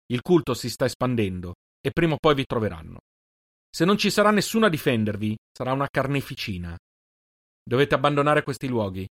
Il 0.07 0.23
culto 0.23 0.55
si 0.55 0.71
sta 0.71 0.85
espandendo 0.85 1.55
e 1.81 1.91
prima 1.91 2.15
o 2.15 2.19
poi 2.19 2.35
vi 2.35 2.45
troveranno. 2.45 2.99
Se 3.71 3.85
non 3.85 3.99
ci 3.99 4.11
sarà 4.11 4.31
nessuno 4.31 4.67
a 4.67 4.71
difendervi, 4.71 5.37
sarà 5.53 5.73
una 5.73 5.89
carneficina. 5.89 6.77
Dovete 7.63 7.95
abbandonare 7.95 8.43
questi 8.43 8.69
luoghi. 8.69 9.07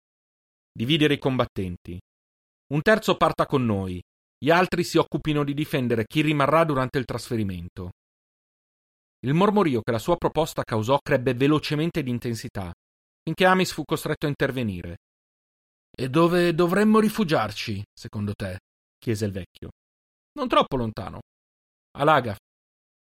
Dividere 0.71 1.15
i 1.15 1.19
combattenti. 1.19 1.99
Un 2.73 2.83
terzo 2.83 3.17
parta 3.17 3.47
con 3.47 3.65
noi, 3.65 4.01
gli 4.39 4.51
altri 4.51 4.85
si 4.85 4.99
occupino 4.99 5.45
di 5.45 5.55
difendere 5.55 6.05
chi 6.05 6.21
rimarrà 6.21 6.65
durante 6.65 6.99
il 6.99 7.05
trasferimento. 7.05 7.91
Il 9.25 9.35
mormorio 9.35 9.83
che 9.83 9.93
la 9.93 9.99
sua 9.99 10.17
proposta 10.17 10.63
causò 10.63 10.99
crebbe 10.99 11.35
velocemente 11.35 12.03
di 12.03 12.11
intensità, 12.11 12.73
finché 13.23 13.45
Amis 13.45 13.73
fu 13.73 13.85
costretto 13.85 14.27
a 14.27 14.29
intervenire. 14.29 14.97
E 15.91 16.09
dove 16.09 16.55
dovremmo 16.55 16.99
rifugiarci, 16.99 17.83
secondo 17.93 18.33
te? 18.35 18.59
chiese 18.99 19.27
il 19.27 19.33
vecchio. 19.33 19.71
Non 20.35 20.49
troppo 20.49 20.77
lontano. 20.77 21.21
A 21.99 22.05
Lagaf. 22.05 22.39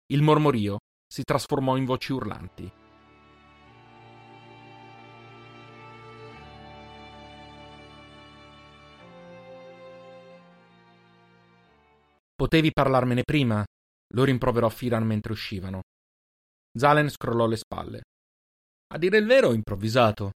Il 0.06 0.22
mormorio 0.22 0.78
si 1.06 1.22
trasformò 1.22 1.76
in 1.76 1.84
voci 1.84 2.12
urlanti. 2.12 2.72
Potevi 12.34 12.72
parlarmene 12.72 13.22
prima, 13.22 13.62
lo 14.14 14.24
rimproverò 14.24 14.70
Firan 14.70 15.04
mentre 15.04 15.32
uscivano. 15.32 15.82
Zalen 16.72 17.10
scrollò 17.10 17.46
le 17.46 17.56
spalle. 17.56 18.00
A 18.94 18.98
dire 18.98 19.18
il 19.18 19.26
vero, 19.26 19.52
improvvisato. 19.52 20.30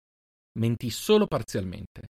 Mentì 0.57 0.89
solo 0.89 1.27
parzialmente. 1.27 2.07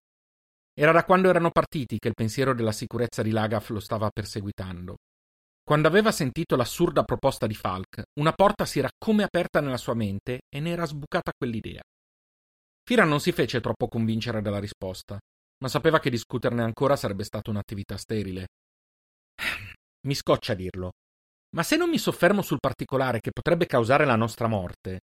Era 0.74 0.92
da 0.92 1.04
quando 1.04 1.28
erano 1.28 1.50
partiti 1.50 1.98
che 1.98 2.08
il 2.08 2.14
pensiero 2.14 2.54
della 2.54 2.72
sicurezza 2.72 3.22
di 3.22 3.30
Lagaf 3.30 3.68
lo 3.70 3.80
stava 3.80 4.08
perseguitando. 4.10 4.96
Quando 5.62 5.86
aveva 5.86 6.10
sentito 6.10 6.56
l'assurda 6.56 7.04
proposta 7.04 7.46
di 7.46 7.54
Falk, 7.54 8.02
una 8.18 8.32
porta 8.32 8.64
si 8.64 8.78
era 8.78 8.88
come 8.98 9.22
aperta 9.22 9.60
nella 9.60 9.76
sua 9.76 9.94
mente 9.94 10.40
e 10.48 10.60
ne 10.60 10.70
era 10.70 10.86
sbucata 10.86 11.30
quell'idea. 11.36 11.82
Fira 12.84 13.04
non 13.04 13.20
si 13.20 13.32
fece 13.32 13.60
troppo 13.60 13.86
convincere 13.86 14.42
dalla 14.42 14.58
risposta, 14.58 15.18
ma 15.62 15.68
sapeva 15.68 16.00
che 16.00 16.10
discuterne 16.10 16.62
ancora 16.62 16.96
sarebbe 16.96 17.22
stata 17.22 17.50
un'attività 17.50 17.96
sterile. 17.96 18.46
Mi 20.08 20.14
scoccia 20.14 20.54
dirlo, 20.54 20.90
ma 21.54 21.62
se 21.62 21.76
non 21.76 21.90
mi 21.90 21.98
soffermo 21.98 22.42
sul 22.42 22.58
particolare 22.58 23.20
che 23.20 23.30
potrebbe 23.30 23.66
causare 23.66 24.04
la 24.04 24.16
nostra 24.16 24.48
morte, 24.48 25.00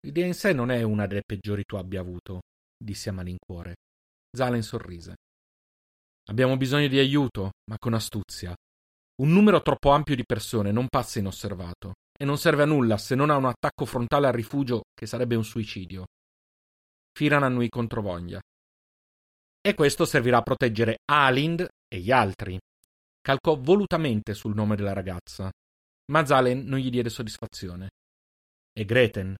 l'idea 0.00 0.26
in 0.26 0.34
sé 0.34 0.52
non 0.52 0.70
è 0.70 0.82
una 0.82 1.06
delle 1.06 1.22
peggiori 1.24 1.62
tu 1.64 1.76
abbia 1.76 2.00
avuto, 2.00 2.40
disse 2.76 3.10
a 3.10 3.12
malincuore. 3.12 3.74
Zalen 4.36 4.62
sorrise. 4.62 5.14
Abbiamo 6.28 6.56
bisogno 6.56 6.88
di 6.88 6.98
aiuto, 6.98 7.52
ma 7.70 7.76
con 7.78 7.94
astuzia. 7.94 8.54
Un 9.22 9.32
numero 9.32 9.62
troppo 9.62 9.90
ampio 9.90 10.14
di 10.14 10.24
persone 10.24 10.70
non 10.72 10.88
passa 10.88 11.18
inosservato 11.18 11.94
e 12.16 12.24
non 12.24 12.36
serve 12.36 12.62
a 12.62 12.66
nulla 12.66 12.98
se 12.98 13.14
non 13.14 13.30
a 13.30 13.36
un 13.36 13.46
attacco 13.46 13.86
frontale 13.86 14.26
al 14.26 14.34
rifugio 14.34 14.82
che 14.92 15.06
sarebbe 15.06 15.36
un 15.36 15.44
suicidio. 15.44 16.04
Firan 17.16 17.42
annui 17.42 17.70
controvoglia. 17.70 18.40
E 19.60 19.74
questo 19.74 20.04
servirà 20.04 20.38
a 20.38 20.42
proteggere 20.42 20.98
Alind 21.10 21.66
e 21.88 21.98
gli 21.98 22.10
altri. 22.10 22.58
Calcò 23.20 23.56
volutamente 23.56 24.34
sul 24.34 24.54
nome 24.54 24.76
della 24.76 24.92
ragazza, 24.92 25.50
ma 26.12 26.24
Zalen 26.24 26.64
non 26.66 26.78
gli 26.78 26.90
diede 26.90 27.08
soddisfazione. 27.08 27.88
E 28.72 28.84
Greten? 28.84 29.34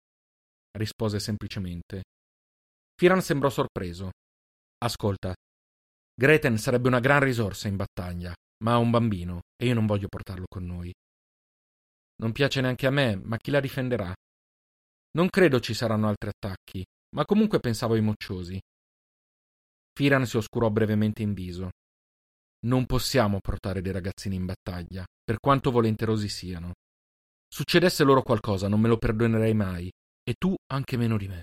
rispose 0.77 1.21
semplicemente. 1.21 2.03
Firan 2.97 3.21
sembrò 3.21 3.51
sorpreso. 3.51 4.11
Ascolta, 4.79 5.35
Greten 6.19 6.59
sarebbe 6.59 6.89
una 6.89 7.01
gran 7.01 7.21
risorsa 7.21 7.69
in 7.69 7.77
battaglia, 7.77 8.35
ma 8.65 8.73
ha 8.73 8.79
un 8.79 8.91
bambino 8.91 9.41
e 9.57 9.67
io 9.67 9.75
non 9.75 9.87
voglio 9.87 10.09
portarlo 10.09 10.45
con 10.49 10.65
noi. 10.65 10.93
Non 12.17 12.33
piace 12.33 12.61
neanche 12.61 12.87
a 12.87 12.91
me, 12.91 13.17
ma 13.17 13.37
chi 13.37 13.51
la 13.51 13.61
difenderà? 13.61 14.15
Non 15.13 15.29
credo 15.29 15.61
ci 15.61 15.75
saranno 15.75 16.09
altri 16.09 16.31
attacchi, 16.31 16.85
ma 17.17 17.25
comunque 17.25 17.61
pensavo 17.61 17.95
ai 17.95 18.01
mocciosi. 18.01 18.59
Firan 19.93 20.27
si 20.27 20.37
oscurò 20.37 20.71
brevemente 20.71 21.23
in 21.23 21.33
viso. 21.33 21.71
Non 22.67 22.87
possiamo 22.87 23.39
portare 23.41 23.81
dei 23.81 23.93
ragazzini 23.93 24.37
in 24.37 24.47
battaglia, 24.47 25.05
per 25.23 25.39
quanto 25.39 25.71
volenterosi 25.71 26.29
siano. 26.29 26.73
Succedesse 27.47 28.05
loro 28.05 28.23
qualcosa, 28.23 28.69
non 28.69 28.81
me 28.81 28.89
lo 28.89 28.99
perdonerei 28.99 29.55
mai, 29.55 29.91
e 30.23 30.35
tu 30.35 30.55
anche 30.73 30.97
meno 30.97 31.17
di 31.17 31.29
me. 31.29 31.43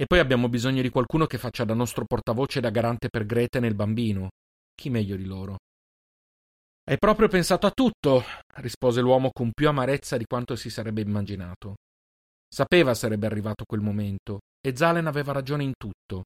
E 0.00 0.06
poi 0.06 0.20
abbiamo 0.20 0.48
bisogno 0.48 0.80
di 0.80 0.90
qualcuno 0.90 1.26
che 1.26 1.38
faccia 1.38 1.64
da 1.64 1.74
nostro 1.74 2.04
portavoce 2.04 2.60
e 2.60 2.62
da 2.62 2.70
garante 2.70 3.08
per 3.08 3.26
Grete 3.26 3.58
nel 3.58 3.74
bambino. 3.74 4.28
Chi 4.72 4.90
meglio 4.90 5.16
di 5.16 5.24
loro? 5.24 5.56
Hai 6.84 6.98
proprio 6.98 7.26
pensato 7.26 7.66
a 7.66 7.72
tutto, 7.72 8.22
rispose 8.58 9.00
l'uomo 9.00 9.30
con 9.32 9.50
più 9.50 9.66
amarezza 9.66 10.16
di 10.16 10.24
quanto 10.24 10.54
si 10.54 10.70
sarebbe 10.70 11.00
immaginato. 11.00 11.74
Sapeva 12.48 12.94
sarebbe 12.94 13.26
arrivato 13.26 13.64
quel 13.66 13.80
momento, 13.80 14.38
e 14.60 14.76
Zalen 14.76 15.08
aveva 15.08 15.32
ragione 15.32 15.64
in 15.64 15.72
tutto, 15.76 16.22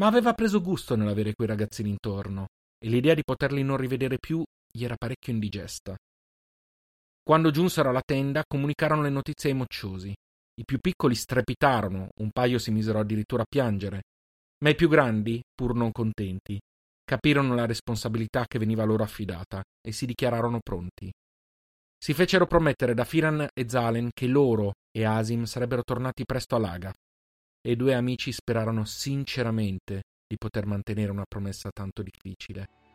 ma 0.00 0.08
aveva 0.08 0.34
preso 0.34 0.60
gusto 0.60 0.96
nell'avere 0.96 1.34
quei 1.34 1.46
ragazzini 1.46 1.90
intorno, 1.90 2.46
e 2.76 2.88
l'idea 2.88 3.14
di 3.14 3.22
poterli 3.22 3.62
non 3.62 3.76
rivedere 3.76 4.18
più 4.18 4.42
gli 4.68 4.84
era 4.84 4.96
parecchio 4.96 5.32
indigesta. 5.32 5.96
Quando 7.22 7.52
giunsero 7.52 7.88
alla 7.90 8.02
tenda, 8.04 8.42
comunicarono 8.44 9.02
le 9.02 9.10
notizie 9.10 9.50
ai 9.50 9.56
mocciosi. 9.56 10.12
I 10.58 10.64
più 10.64 10.78
piccoli 10.78 11.14
strepitarono, 11.14 12.08
un 12.20 12.30
paio 12.30 12.58
si 12.58 12.70
misero 12.70 12.98
addirittura 12.98 13.42
a 13.42 13.46
piangere, 13.48 14.02
ma 14.62 14.70
i 14.70 14.74
più 14.74 14.88
grandi, 14.88 15.42
pur 15.54 15.74
non 15.74 15.92
contenti, 15.92 16.58
capirono 17.04 17.54
la 17.54 17.66
responsabilità 17.66 18.46
che 18.46 18.58
veniva 18.58 18.84
loro 18.84 19.02
affidata 19.02 19.62
e 19.86 19.92
si 19.92 20.06
dichiararono 20.06 20.60
pronti. 20.60 21.12
Si 21.98 22.14
fecero 22.14 22.46
promettere 22.46 22.94
da 22.94 23.04
Firan 23.04 23.48
e 23.52 23.68
Zalen 23.68 24.10
che 24.12 24.26
loro 24.26 24.72
e 24.90 25.04
Asim 25.04 25.44
sarebbero 25.44 25.82
tornati 25.82 26.24
presto 26.24 26.56
a 26.56 26.58
Laga, 26.58 26.92
e 27.60 27.70
i 27.70 27.76
due 27.76 27.94
amici 27.94 28.32
sperarono 28.32 28.84
sinceramente 28.84 30.02
di 30.26 30.36
poter 30.36 30.64
mantenere 30.66 31.10
una 31.10 31.24
promessa 31.28 31.70
tanto 31.70 32.02
difficile. 32.02 32.85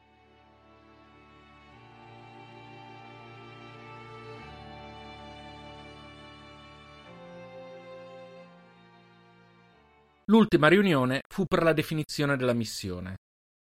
L'ultima 10.32 10.70
riunione 10.70 11.24
fu 11.28 11.44
per 11.44 11.62
la 11.62 11.74
definizione 11.74 12.38
della 12.38 12.54
missione. 12.54 13.18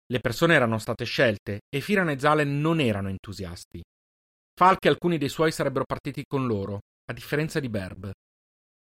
Le 0.06 0.20
persone 0.20 0.54
erano 0.54 0.78
state 0.78 1.04
scelte 1.04 1.60
e 1.68 1.82
Firan 1.82 2.08
e 2.08 2.18
Zalen 2.18 2.60
non 2.60 2.80
erano 2.80 3.10
entusiasti. 3.10 3.82
Falk 4.58 4.86
e 4.86 4.88
alcuni 4.88 5.18
dei 5.18 5.28
suoi 5.28 5.52
sarebbero 5.52 5.84
partiti 5.84 6.24
con 6.26 6.46
loro, 6.46 6.80
a 7.10 7.12
differenza 7.12 7.60
di 7.60 7.68
Berb. 7.68 8.10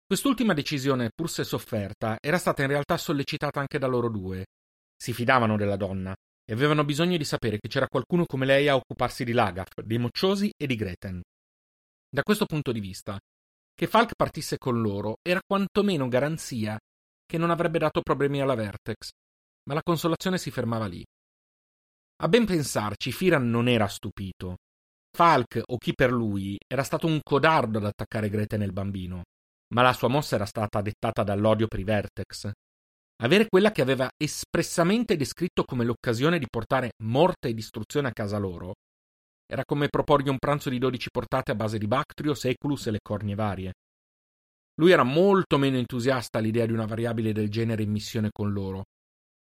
Quest'ultima 0.07 0.53
decisione, 0.53 1.09
pur 1.13 1.29
se 1.29 1.43
sofferta, 1.43 2.15
era 2.21 2.37
stata 2.37 2.61
in 2.61 2.69
realtà 2.69 2.95
sollecitata 2.95 3.59
anche 3.59 3.77
da 3.77 3.87
loro 3.87 4.09
due. 4.09 4.45
Si 4.95 5.11
fidavano 5.11 5.57
della 5.57 5.75
donna 5.75 6.15
e 6.45 6.53
avevano 6.53 6.85
bisogno 6.85 7.17
di 7.17 7.25
sapere 7.25 7.57
che 7.59 7.67
c'era 7.67 7.89
qualcuno 7.89 8.23
come 8.23 8.45
lei 8.45 8.69
a 8.69 8.75
occuparsi 8.75 9.25
di 9.25 9.33
Lagaf, 9.33 9.81
dei 9.81 9.97
mocciosi 9.97 10.49
e 10.55 10.65
di 10.65 10.75
Greten. 10.77 11.21
Da 12.07 12.21
questo 12.21 12.45
punto 12.45 12.71
di 12.71 12.79
vista, 12.79 13.19
che 13.73 13.87
Falk 13.87 14.15
partisse 14.15 14.57
con 14.57 14.79
loro 14.79 15.17
era 15.21 15.41
quantomeno 15.45 16.07
garanzia 16.07 16.77
che 17.25 17.37
non 17.37 17.49
avrebbe 17.49 17.79
dato 17.79 18.01
problemi 18.01 18.41
alla 18.41 18.55
Vertex, 18.55 19.09
ma 19.67 19.73
la 19.73 19.81
consolazione 19.83 20.37
si 20.37 20.51
fermava 20.51 20.85
lì. 20.85 21.03
A 22.23 22.27
ben 22.27 22.45
pensarci, 22.45 23.11
Firan 23.11 23.49
non 23.49 23.67
era 23.67 23.87
stupito. 23.87 24.57
Falk, 25.15 25.61
o 25.65 25.77
chi 25.77 25.93
per 25.93 26.11
lui, 26.11 26.57
era 26.67 26.83
stato 26.83 27.07
un 27.07 27.19
codardo 27.21 27.77
ad 27.77 27.85
attaccare 27.85 28.29
Grete 28.29 28.57
nel 28.57 28.71
bambino, 28.71 29.23
ma 29.73 29.81
la 29.81 29.93
sua 29.93 30.07
mossa 30.07 30.35
era 30.35 30.45
stata 30.45 30.81
dettata 30.81 31.23
dall'odio 31.23 31.67
per 31.67 31.79
i 31.79 31.83
Vertex. 31.83 32.51
Avere 33.23 33.47
quella 33.47 33.71
che 33.71 33.81
aveva 33.81 34.09
espressamente 34.17 35.15
descritto 35.15 35.63
come 35.63 35.85
l'occasione 35.85 36.37
di 36.37 36.47
portare 36.49 36.91
morte 37.03 37.49
e 37.49 37.53
distruzione 37.53 38.09
a 38.09 38.13
casa 38.13 38.37
loro 38.37 38.73
era 39.47 39.63
come 39.63 39.89
proporgli 39.89 40.29
un 40.29 40.39
pranzo 40.39 40.69
di 40.69 40.79
dodici 40.79 41.09
portate 41.11 41.51
a 41.51 41.55
base 41.55 41.77
di 41.77 41.87
Bactrio, 41.87 42.33
Seculus 42.33 42.87
e 42.87 42.91
le 42.91 42.99
cornie 43.01 43.35
varie. 43.35 43.73
Lui 44.75 44.91
era 44.91 45.03
molto 45.03 45.57
meno 45.57 45.77
entusiasta 45.77 46.39
all'idea 46.39 46.65
di 46.65 46.73
una 46.73 46.85
variabile 46.85 47.31
del 47.31 47.49
genere 47.49 47.83
in 47.83 47.91
missione 47.91 48.29
con 48.31 48.51
loro, 48.51 48.83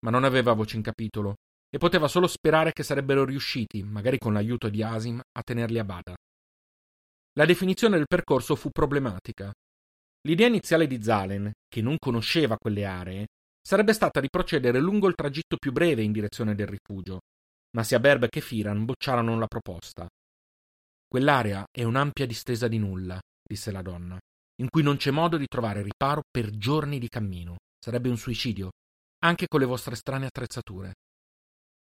ma 0.06 0.12
non 0.12 0.24
aveva 0.24 0.54
voce 0.54 0.76
in 0.76 0.84
capitolo 0.84 1.36
e 1.70 1.80
poteva 1.80 2.08
solo 2.08 2.28
sperare 2.28 2.72
che 2.72 2.84
sarebbero 2.84 3.26
riusciti, 3.26 3.82
magari 3.82 4.20
con 4.20 4.34
l'aiuto 4.34 4.70
di 4.70 4.84
Asim, 4.84 5.20
a 5.20 5.42
tenerli 5.42 5.80
a 5.80 5.84
bada. 5.84 6.16
La 7.34 7.46
definizione 7.46 7.98
del 7.98 8.06
percorso 8.06 8.56
fu 8.56 8.70
problematica. 8.70 9.52
L'idea 10.28 10.48
iniziale 10.48 10.86
di 10.86 11.02
Zalen, 11.02 11.52
che 11.68 11.82
non 11.82 11.98
conosceva 11.98 12.58
quelle 12.58 12.86
aree, 12.86 13.26
sarebbe 13.60 13.94
stata 13.94 14.20
di 14.20 14.30
procedere 14.30 14.80
lungo 14.80 15.08
il 15.08 15.16
tragitto 15.16 15.58
più 15.58 15.72
breve 15.72 16.04
in 16.04 16.12
direzione 16.12 16.54
del 16.54 16.68
rifugio, 16.68 17.22
ma 17.76 17.84
sia 17.84 18.00
Berb 18.00 18.28
che 18.28 18.40
Firan 18.40 18.86
bocciarono 18.86 19.40
la 19.40 19.48
proposta. 19.48 20.08
Quell'area 21.08 21.66
è 21.72 21.84
un'ampia 21.84 22.28
distesa 22.28 22.68
di 22.68 22.78
nulla, 22.78 23.20
disse 23.42 23.72
la 23.72 23.82
donna, 23.82 24.20
in 24.62 24.70
cui 24.70 24.84
non 24.84 24.98
c'è 24.98 25.12
modo 25.12 25.38
di 25.38 25.48
trovare 25.48 25.82
riparo 25.82 26.22
per 26.30 26.50
giorni 26.52 27.00
di 27.00 27.08
cammino. 27.08 27.58
Sarebbe 27.80 28.10
un 28.10 28.18
suicidio, 28.18 28.72
anche 29.24 29.48
con 29.48 29.60
le 29.60 29.66
vostre 29.66 29.96
strane 29.96 30.26
attrezzature. 30.26 30.94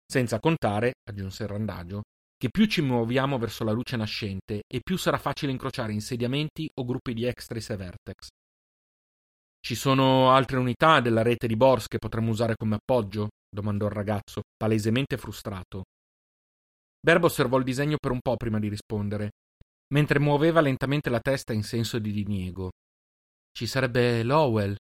Senza 0.07 0.39
contare, 0.39 0.95
aggiunse 1.09 1.45
il 1.45 1.49
randagio, 1.49 2.03
che 2.37 2.49
più 2.51 2.67
ci 2.67 2.83
muoviamo 2.83 3.39
verso 3.39 3.65
la 3.65 3.73
luce 3.73 3.97
nascente 3.97 4.63
e 4.67 4.81
più 4.83 4.97
sarà 4.97 5.19
facile 5.19 5.53
incrociare 5.53 5.93
insediamenti 5.93 6.69
o 6.75 6.85
gruppi 6.85 7.15
di 7.15 7.25
extris 7.25 7.71
e 7.71 7.77
vertex. 7.77 8.29
Ci 9.65 9.75
sono 9.75 10.31
altre 10.31 10.59
unità 10.59 11.01
della 11.01 11.23
rete 11.23 11.47
di 11.47 11.57
Bors 11.57 11.87
che 11.89 11.99
potremmo 11.99 12.31
usare 12.31 12.55
come 12.55 12.77
appoggio? 12.77 13.29
domandò 13.49 13.87
il 13.87 13.93
ragazzo, 13.93 14.43
palesemente 14.57 15.17
frustrato. 15.17 15.85
Berbo 17.01 17.27
osservò 17.27 17.57
il 17.59 17.65
disegno 17.65 17.97
per 17.97 18.11
un 18.11 18.21
po' 18.21 18.37
prima 18.37 18.59
di 18.59 18.69
rispondere, 18.69 19.31
mentre 19.93 20.19
muoveva 20.19 20.61
lentamente 20.61 21.11
la 21.11 21.21
testa 21.21 21.53
in 21.53 21.63
senso 21.63 21.99
di 21.99 22.13
diniego. 22.13 22.71
Ci 23.53 23.67
sarebbe 23.67 24.23
Lowell. 24.23 24.75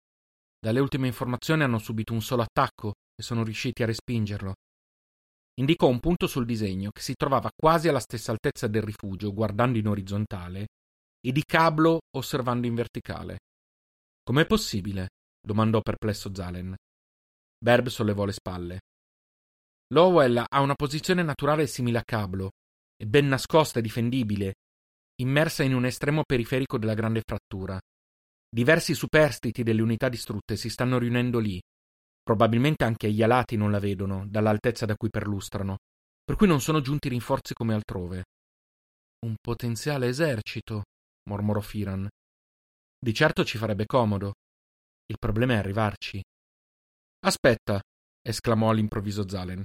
Dalle 0.58 0.80
ultime 0.80 1.06
informazioni 1.06 1.62
hanno 1.62 1.78
subito 1.78 2.12
un 2.12 2.22
solo 2.22 2.42
attacco 2.42 2.94
e 3.14 3.22
sono 3.22 3.44
riusciti 3.44 3.82
a 3.82 3.86
respingerlo. 3.86 4.54
Indicò 5.60 5.88
un 5.88 6.00
punto 6.00 6.26
sul 6.26 6.46
disegno 6.46 6.90
che 6.90 7.00
si 7.00 7.14
trovava 7.14 7.50
quasi 7.54 7.88
alla 7.88 8.00
stessa 8.00 8.32
altezza 8.32 8.66
del 8.66 8.82
rifugio, 8.82 9.32
guardando 9.32 9.78
in 9.78 9.86
orizzontale, 9.86 10.66
e 11.20 11.32
di 11.32 11.44
Cablo 11.44 12.00
osservando 12.16 12.66
in 12.66 12.74
verticale. 12.74 13.38
Com'è 14.22 14.46
possibile? 14.46 15.10
domandò 15.40 15.80
perplesso 15.80 16.34
Zalen. 16.34 16.74
Berb 17.58 17.88
sollevò 17.88 18.24
le 18.24 18.32
spalle. 18.32 18.80
Lowell 19.92 20.44
ha 20.48 20.60
una 20.60 20.74
posizione 20.74 21.22
naturale 21.22 21.66
simile 21.66 21.98
a 21.98 22.04
Cablo, 22.04 22.50
è 22.96 23.04
ben 23.04 23.28
nascosta 23.28 23.78
e 23.78 23.82
difendibile, 23.82 24.54
immersa 25.16 25.62
in 25.62 25.74
un 25.74 25.86
estremo 25.86 26.22
periferico 26.24 26.78
della 26.78 26.94
grande 26.94 27.22
frattura. 27.24 27.80
Diversi 28.48 28.94
superstiti 28.94 29.62
delle 29.62 29.82
unità 29.82 30.08
distrutte 30.08 30.56
si 30.56 30.68
stanno 30.68 30.98
riunendo 30.98 31.38
lì, 31.38 31.60
Probabilmente 32.24 32.84
anche 32.84 33.12
gli 33.12 33.22
alati 33.22 33.54
non 33.56 33.70
la 33.70 33.78
vedono, 33.78 34.26
dall'altezza 34.26 34.86
da 34.86 34.96
cui 34.96 35.10
perlustrano, 35.10 35.76
per 36.24 36.36
cui 36.36 36.46
non 36.46 36.62
sono 36.62 36.80
giunti 36.80 37.10
rinforzi 37.10 37.52
come 37.52 37.74
altrove. 37.74 38.24
Un 39.26 39.34
potenziale 39.38 40.08
esercito, 40.08 40.84
mormorò 41.28 41.60
Firan. 41.60 42.08
Di 42.98 43.12
certo 43.12 43.44
ci 43.44 43.58
farebbe 43.58 43.84
comodo. 43.84 44.32
Il 45.06 45.18
problema 45.18 45.52
è 45.52 45.56
arrivarci. 45.56 46.22
Aspetta, 47.26 47.82
esclamò 48.22 48.70
all'improvviso 48.70 49.28
Zalen. 49.28 49.62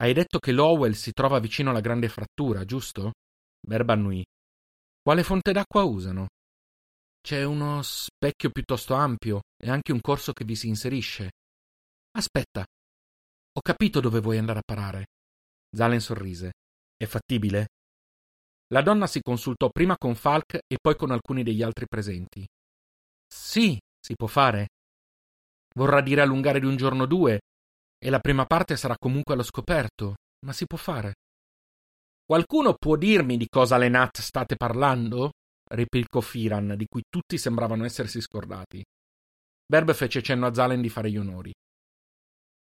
Hai 0.00 0.12
detto 0.12 0.40
che 0.40 0.50
Lowell 0.50 0.94
si 0.94 1.12
trova 1.12 1.38
vicino 1.38 1.70
alla 1.70 1.80
grande 1.80 2.08
frattura, 2.08 2.64
giusto? 2.64 3.12
Berba 3.60 3.92
annui. 3.92 4.24
Quale 5.04 5.22
fonte 5.22 5.52
d'acqua 5.52 5.82
usano? 5.82 6.28
C'è 7.20 7.44
uno 7.44 7.82
specchio 7.82 8.48
piuttosto 8.48 8.94
ampio 8.94 9.42
e 9.54 9.68
anche 9.68 9.92
un 9.92 10.00
corso 10.00 10.32
che 10.32 10.46
vi 10.46 10.56
si 10.56 10.68
inserisce. 10.68 11.32
Aspetta. 12.12 12.64
Ho 13.52 13.60
capito 13.60 14.00
dove 14.00 14.20
vuoi 14.20 14.38
andare 14.38 14.60
a 14.60 14.64
parare. 14.64 15.08
Zalen 15.76 16.00
sorrise. 16.00 16.52
È 16.96 17.04
fattibile? 17.04 17.66
La 18.68 18.80
donna 18.80 19.06
si 19.06 19.20
consultò 19.20 19.68
prima 19.68 19.94
con 19.98 20.14
Falk 20.14 20.54
e 20.54 20.78
poi 20.80 20.96
con 20.96 21.10
alcuni 21.10 21.42
degli 21.42 21.62
altri 21.62 21.84
presenti. 21.86 22.42
Sì, 23.26 23.78
si 24.00 24.14
può 24.14 24.26
fare. 24.26 24.68
Vorrà 25.74 26.00
dire 26.00 26.22
allungare 26.22 26.60
di 26.60 26.66
un 26.66 26.76
giorno 26.76 27.02
o 27.02 27.06
due, 27.06 27.40
e 27.98 28.08
la 28.08 28.20
prima 28.20 28.46
parte 28.46 28.78
sarà 28.78 28.96
comunque 28.96 29.34
allo 29.34 29.42
scoperto, 29.42 30.14
ma 30.46 30.54
si 30.54 30.64
può 30.64 30.78
fare. 30.78 31.12
Qualcuno 32.26 32.72
può 32.72 32.96
dirmi 32.96 33.36
di 33.36 33.46
cosa 33.50 33.76
le 33.76 33.90
Nat 33.90 34.18
state 34.20 34.56
parlando? 34.56 35.32
replicò 35.68 36.20
Firan, 36.20 36.74
di 36.74 36.86
cui 36.86 37.02
tutti 37.06 37.36
sembravano 37.36 37.84
essersi 37.84 38.22
scordati. 38.22 38.82
Berb 39.66 39.92
fece 39.92 40.22
cenno 40.22 40.46
a 40.46 40.54
Zalen 40.54 40.80
di 40.80 40.88
fare 40.88 41.10
gli 41.10 41.18
onori. 41.18 41.52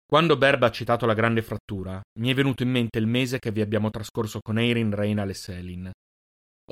Quando 0.05 0.37
Berba 0.37 0.66
ha 0.66 0.70
citato 0.72 1.07
la 1.07 1.14
grande 1.14 1.42
frattura, 1.42 2.03
mi 2.18 2.31
è 2.31 2.35
venuto 2.35 2.64
in 2.64 2.70
mente 2.70 2.98
il 2.98 3.07
mese 3.07 3.38
che 3.38 3.53
vi 3.53 3.61
abbiamo 3.61 3.90
trascorso 3.90 4.40
con 4.40 4.59
Erin, 4.59 4.92
Reynal 4.92 5.29
e 5.29 5.35
Selin. 5.35 5.90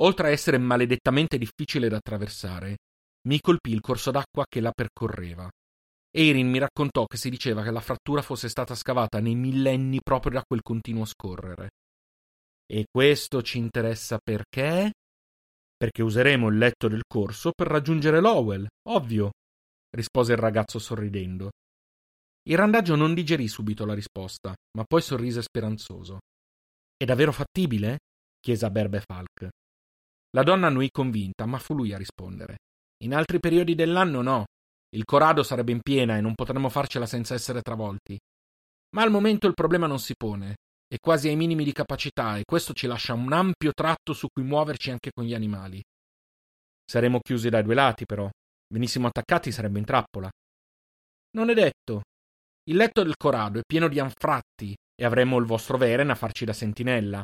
Oltre 0.01 0.27
a 0.27 0.31
essere 0.31 0.57
maledettamente 0.57 1.37
difficile 1.37 1.87
da 1.87 1.95
attraversare, 1.95 2.75
mi 3.29 3.39
colpì 3.39 3.71
il 3.71 3.79
corso 3.79 4.11
d'acqua 4.11 4.43
che 4.49 4.59
la 4.59 4.71
percorreva. 4.71 5.49
Erin 6.13 6.49
mi 6.49 6.59
raccontò 6.59 7.05
che 7.05 7.15
si 7.15 7.29
diceva 7.29 7.63
che 7.63 7.71
la 7.71 7.79
frattura 7.79 8.21
fosse 8.21 8.49
stata 8.49 8.75
scavata 8.75 9.21
nei 9.21 9.35
millenni 9.35 9.99
proprio 10.03 10.33
da 10.33 10.43
quel 10.45 10.61
continuo 10.61 11.05
scorrere. 11.05 11.69
E 12.73 12.85
questo 12.89 13.41
ci 13.41 13.57
interessa 13.57 14.17
perché? 14.23 14.93
Perché 15.75 16.01
useremo 16.01 16.47
il 16.47 16.57
letto 16.57 16.87
del 16.87 17.01
corso 17.05 17.51
per 17.51 17.67
raggiungere 17.67 18.21
Lowell, 18.21 18.65
ovvio, 18.87 19.31
rispose 19.89 20.31
il 20.31 20.37
ragazzo 20.37 20.79
sorridendo. 20.79 21.49
Il 22.47 22.55
randaggio 22.55 22.95
non 22.95 23.13
digerì 23.13 23.49
subito 23.49 23.83
la 23.83 23.93
risposta, 23.93 24.55
ma 24.77 24.85
poi 24.85 25.01
sorrise 25.01 25.41
speranzoso. 25.41 26.19
È 26.95 27.03
davvero 27.03 27.33
fattibile? 27.33 27.97
chiese 28.39 28.65
a 28.65 28.69
Berbe 28.69 29.01
Falk. 29.01 29.49
La 30.29 30.43
donna 30.43 30.67
annui 30.67 30.91
convinta, 30.91 31.45
ma 31.45 31.59
fu 31.59 31.73
lui 31.73 31.91
a 31.91 31.97
rispondere. 31.97 32.55
In 33.03 33.13
altri 33.13 33.41
periodi 33.41 33.75
dell'anno 33.75 34.21
no. 34.21 34.45
Il 34.95 35.03
Corrado 35.03 35.43
sarebbe 35.43 35.73
in 35.73 35.81
piena 35.81 36.15
e 36.15 36.21
non 36.21 36.35
potremmo 36.35 36.69
farcela 36.69 37.05
senza 37.05 37.33
essere 37.33 37.61
travolti. 37.61 38.17
Ma 38.95 39.01
al 39.01 39.11
momento 39.11 39.47
il 39.47 39.55
problema 39.55 39.87
non 39.87 39.99
si 39.99 40.13
pone. 40.15 40.55
È 40.91 40.97
quasi 40.99 41.29
ai 41.29 41.37
minimi 41.37 41.63
di 41.63 41.71
capacità 41.71 42.35
e 42.35 42.43
questo 42.43 42.73
ci 42.73 42.85
lascia 42.85 43.13
un 43.13 43.31
ampio 43.31 43.71
tratto 43.71 44.11
su 44.11 44.27
cui 44.27 44.43
muoverci 44.43 44.91
anche 44.91 45.11
con 45.13 45.23
gli 45.23 45.33
animali. 45.33 45.81
Saremo 46.83 47.21
chiusi 47.21 47.47
dai 47.47 47.63
due 47.63 47.75
lati, 47.75 48.03
però. 48.03 48.29
Venissimo 48.73 49.07
attaccati 49.07 49.53
sarebbe 49.53 49.79
in 49.79 49.85
trappola. 49.85 50.29
Non 51.37 51.49
è 51.49 51.53
detto, 51.53 52.01
il 52.69 52.75
letto 52.75 53.03
del 53.03 53.15
Corrado 53.15 53.59
è 53.59 53.63
pieno 53.65 53.87
di 53.87 53.99
anfratti 53.99 54.75
e 54.93 55.05
avremo 55.05 55.37
il 55.37 55.45
vostro 55.45 55.77
Veren 55.77 56.09
a 56.09 56.15
farci 56.15 56.43
da 56.43 56.51
sentinella. 56.51 57.23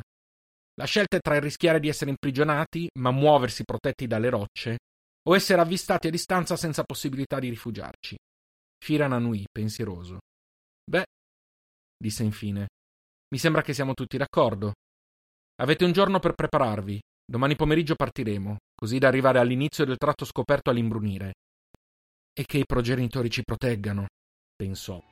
La 0.76 0.86
scelta 0.86 1.18
è 1.18 1.20
tra 1.20 1.36
il 1.36 1.42
rischiare 1.42 1.78
di 1.78 1.88
essere 1.88 2.08
imprigionati, 2.08 2.88
ma 3.00 3.10
muoversi 3.10 3.64
protetti 3.64 4.06
dalle 4.06 4.30
rocce, 4.30 4.78
o 5.28 5.34
essere 5.34 5.60
avvistati 5.60 6.06
a 6.06 6.10
distanza 6.10 6.56
senza 6.56 6.84
possibilità 6.84 7.38
di 7.38 7.50
rifugiarci. 7.50 8.16
Firan 8.82 9.12
annui, 9.12 9.44
pensieroso. 9.52 10.20
Beh, 10.90 11.04
disse 11.98 12.22
infine, 12.22 12.68
mi 13.30 13.38
sembra 13.38 13.60
che 13.60 13.74
siamo 13.74 13.92
tutti 13.92 14.16
d'accordo. 14.16 14.72
Avete 15.56 15.84
un 15.84 15.92
giorno 15.92 16.18
per 16.18 16.32
prepararvi. 16.32 16.98
Domani 17.30 17.56
pomeriggio 17.56 17.94
partiremo, 17.94 18.56
così 18.74 18.98
da 18.98 19.08
arrivare 19.08 19.38
all'inizio 19.38 19.84
del 19.84 19.98
tratto 19.98 20.24
scoperto 20.24 20.70
all'imbrunire. 20.70 21.34
E 22.32 22.44
che 22.46 22.58
i 22.58 22.64
progenitori 22.64 23.28
ci 23.28 23.42
proteggano, 23.42 24.06
pensò. 24.56 25.02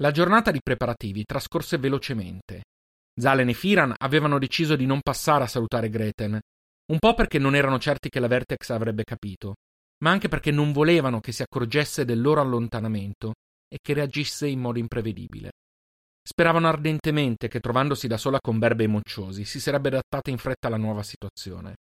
La 0.00 0.10
giornata 0.10 0.50
di 0.50 0.60
preparativi 0.60 1.24
trascorse 1.24 1.76
velocemente. 1.78 2.62
Zalen 3.20 3.48
e 3.48 3.54
Firan 3.54 3.94
avevano 3.96 4.38
deciso 4.38 4.74
di 4.74 4.86
non 4.86 5.00
passare 5.00 5.44
a 5.44 5.48
salutare 5.48 5.88
Greten, 5.88 6.40
un 6.90 6.98
po' 6.98 7.14
perché 7.14 7.38
non 7.38 7.54
erano 7.54 7.78
certi 7.78 8.08
che 8.08 8.20
la 8.20 8.28
Vertex 8.28 8.70
avrebbe 8.70 9.04
capito, 9.04 9.56
ma 10.02 10.10
anche 10.10 10.28
perché 10.28 10.50
non 10.50 10.72
volevano 10.72 11.20
che 11.20 11.32
si 11.32 11.42
accorgesse 11.42 12.04
del 12.04 12.20
loro 12.20 12.40
allontanamento 12.40 13.34
e 13.68 13.78
che 13.82 13.92
reagisse 13.92 14.46
in 14.46 14.60
modo 14.60 14.78
imprevedibile. 14.78 15.50
Speravano 16.22 16.68
ardentemente 16.68 17.48
che, 17.48 17.60
trovandosi 17.60 18.06
da 18.06 18.16
sola 18.16 18.38
con 18.38 18.58
Berbe 18.58 18.84
e 18.84 18.86
i 18.86 18.90
mocciosi, 18.90 19.44
si 19.44 19.60
sarebbe 19.60 19.88
adattata 19.88 20.30
in 20.30 20.38
fretta 20.38 20.68
alla 20.68 20.76
nuova 20.76 21.02
situazione. 21.02 21.76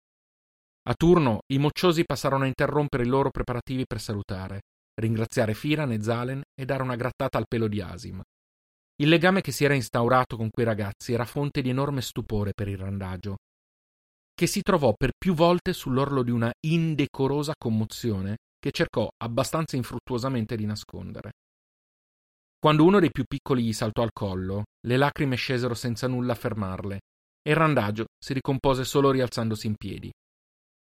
A 0.85 0.93
turno, 0.95 1.39
i 1.53 1.57
mocciosi 1.57 2.03
passarono 2.03 2.43
a 2.43 2.47
interrompere 2.47 3.03
i 3.03 3.07
loro 3.07 3.29
preparativi 3.29 3.85
per 3.85 4.01
salutare, 4.01 4.61
ringraziare 4.95 5.53
Firan 5.53 5.91
e 5.93 6.01
Zalen 6.01 6.41
e 6.53 6.65
dare 6.65 6.83
una 6.83 6.95
grattata 6.95 7.37
al 7.37 7.47
pelo 7.47 7.67
di 7.67 7.81
Asim. 7.81 8.21
Il 9.01 9.09
legame 9.09 9.41
che 9.41 9.51
si 9.51 9.63
era 9.63 9.73
instaurato 9.73 10.35
con 10.35 10.49
quei 10.49 10.65
ragazzi 10.65 11.13
era 11.13 11.25
fonte 11.25 11.61
di 11.61 11.69
enorme 11.69 12.01
stupore 12.01 12.51
per 12.53 12.67
il 12.67 12.77
randagio, 12.77 13.37
che 14.33 14.47
si 14.47 14.61
trovò 14.61 14.93
per 14.93 15.11
più 15.17 15.33
volte 15.33 15.73
sull'orlo 15.73 16.23
di 16.23 16.31
una 16.31 16.51
indecorosa 16.65 17.53
commozione 17.57 18.37
che 18.59 18.71
cercò 18.71 19.07
abbastanza 19.17 19.75
infruttuosamente 19.75 20.55
di 20.55 20.65
nascondere. 20.65 21.31
Quando 22.57 22.85
uno 22.85 22.99
dei 22.99 23.11
più 23.11 23.25
piccoli 23.25 23.63
gli 23.63 23.73
saltò 23.73 24.03
al 24.03 24.13
collo, 24.13 24.63
le 24.87 24.97
lacrime 24.97 25.35
scesero 25.35 25.73
senza 25.73 26.07
nulla 26.07 26.33
fermarle, 26.33 26.99
e 27.41 27.51
il 27.51 27.57
randagio 27.57 28.05
si 28.17 28.31
ricompose 28.31 28.85
solo 28.85 29.11
rialzandosi 29.11 29.67
in 29.67 29.75
piedi. 29.75 30.09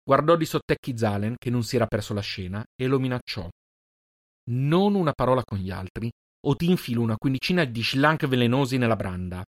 Guardò 0.02 0.34
di 0.34 0.44
sottecchi 0.44 0.96
Zalen, 0.98 1.36
che 1.38 1.50
non 1.50 1.62
si 1.62 1.76
era 1.76 1.86
perso 1.86 2.14
la 2.14 2.20
scena, 2.20 2.64
e 2.74 2.86
lo 2.88 2.98
minacciò. 2.98 3.48
Non 4.50 4.96
una 4.96 5.12
parola 5.12 5.42
con 5.44 5.58
gli 5.58 5.70
altri, 5.70 6.10
o 6.46 6.56
ti 6.56 6.68
infilo 6.68 7.02
una 7.02 7.16
quindicina 7.16 7.64
di 7.64 7.82
schlank 7.82 8.26
velenosi 8.26 8.76
nella 8.76 8.96
branda. 8.96 9.44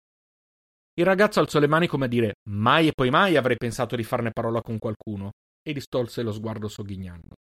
Il 0.99 1.05
ragazzo 1.05 1.41
alzò 1.41 1.59
le 1.59 1.67
mani 1.67 1.87
come 1.87 2.07
a 2.07 2.09
dire 2.09 2.37
mai 2.49 2.89
e 2.89 2.93
poi 2.93 3.11
mai 3.11 3.37
avrei 3.37 3.57
pensato 3.57 3.97
di 3.97 4.03
farne 4.03 4.31
parola 4.31 4.63
con 4.63 4.79
qualcuno, 4.79 5.33
e 5.63 5.73
distolse 5.73 6.23
lo 6.23 6.33
sguardo 6.33 6.69
sogghignando. 6.69 7.35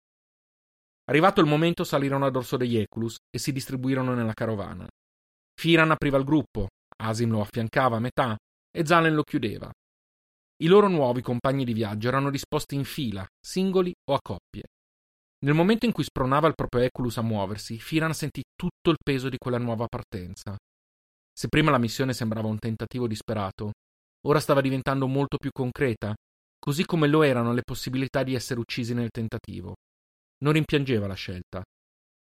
Arrivato 1.05 1.41
il 1.41 1.47
momento 1.47 1.83
salirono 1.83 2.25
a 2.25 2.31
dorso 2.31 2.57
degli 2.57 2.77
Eculus 2.77 3.17
e 3.29 3.37
si 3.37 3.51
distribuirono 3.51 4.15
nella 4.15 4.33
carovana. 4.33 4.87
Firan 5.59 5.91
apriva 5.91 6.17
il 6.17 6.23
gruppo, 6.23 6.67
Asim 7.03 7.29
lo 7.29 7.41
affiancava 7.41 7.97
a 7.97 7.99
metà 7.99 8.35
e 8.71 8.85
Zalen 8.85 9.13
lo 9.13 9.23
chiudeva. 9.23 9.69
I 10.63 10.67
loro 10.67 10.87
nuovi 10.87 11.21
compagni 11.21 11.65
di 11.65 11.73
viaggio 11.73 12.07
erano 12.07 12.29
disposti 12.29 12.75
in 12.75 12.85
fila, 12.85 13.25
singoli 13.39 13.93
o 14.09 14.13
a 14.13 14.19
coppie. 14.21 14.63
Nel 15.43 15.53
momento 15.53 15.85
in 15.85 15.91
cui 15.91 16.05
spronava 16.05 16.47
il 16.47 16.53
proprio 16.55 16.83
Eculus 16.83 17.17
a 17.17 17.21
muoversi, 17.21 17.77
Firan 17.77 18.13
sentì 18.13 18.41
tutto 18.55 18.89
il 18.89 18.97
peso 19.03 19.27
di 19.27 19.37
quella 19.37 19.57
nuova 19.57 19.87
partenza. 19.87 20.55
Se 21.35 21.47
prima 21.47 21.71
la 21.71 21.79
missione 21.79 22.13
sembrava 22.13 22.47
un 22.47 22.59
tentativo 22.59 23.07
disperato, 23.07 23.71
ora 24.27 24.39
stava 24.39 24.61
diventando 24.61 25.07
molto 25.07 25.37
più 25.37 25.49
concreta, 25.51 26.13
così 26.59 26.85
come 26.85 27.07
lo 27.07 27.23
erano 27.23 27.53
le 27.53 27.63
possibilità 27.63 28.23
di 28.23 28.35
essere 28.35 28.59
uccisi 28.59 28.93
nel 28.93 29.09
tentativo. 29.09 29.75
Non 30.43 30.53
rimpiangeva 30.53 31.07
la 31.07 31.15
scelta. 31.15 31.63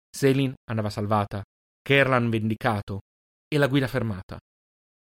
Selin 0.09 0.53
andava 0.69 0.89
salvata, 0.89 1.43
Kerlan 1.81 2.29
vendicato 2.29 3.01
e 3.47 3.57
la 3.57 3.67
guida 3.67 3.87
fermata. 3.87 4.39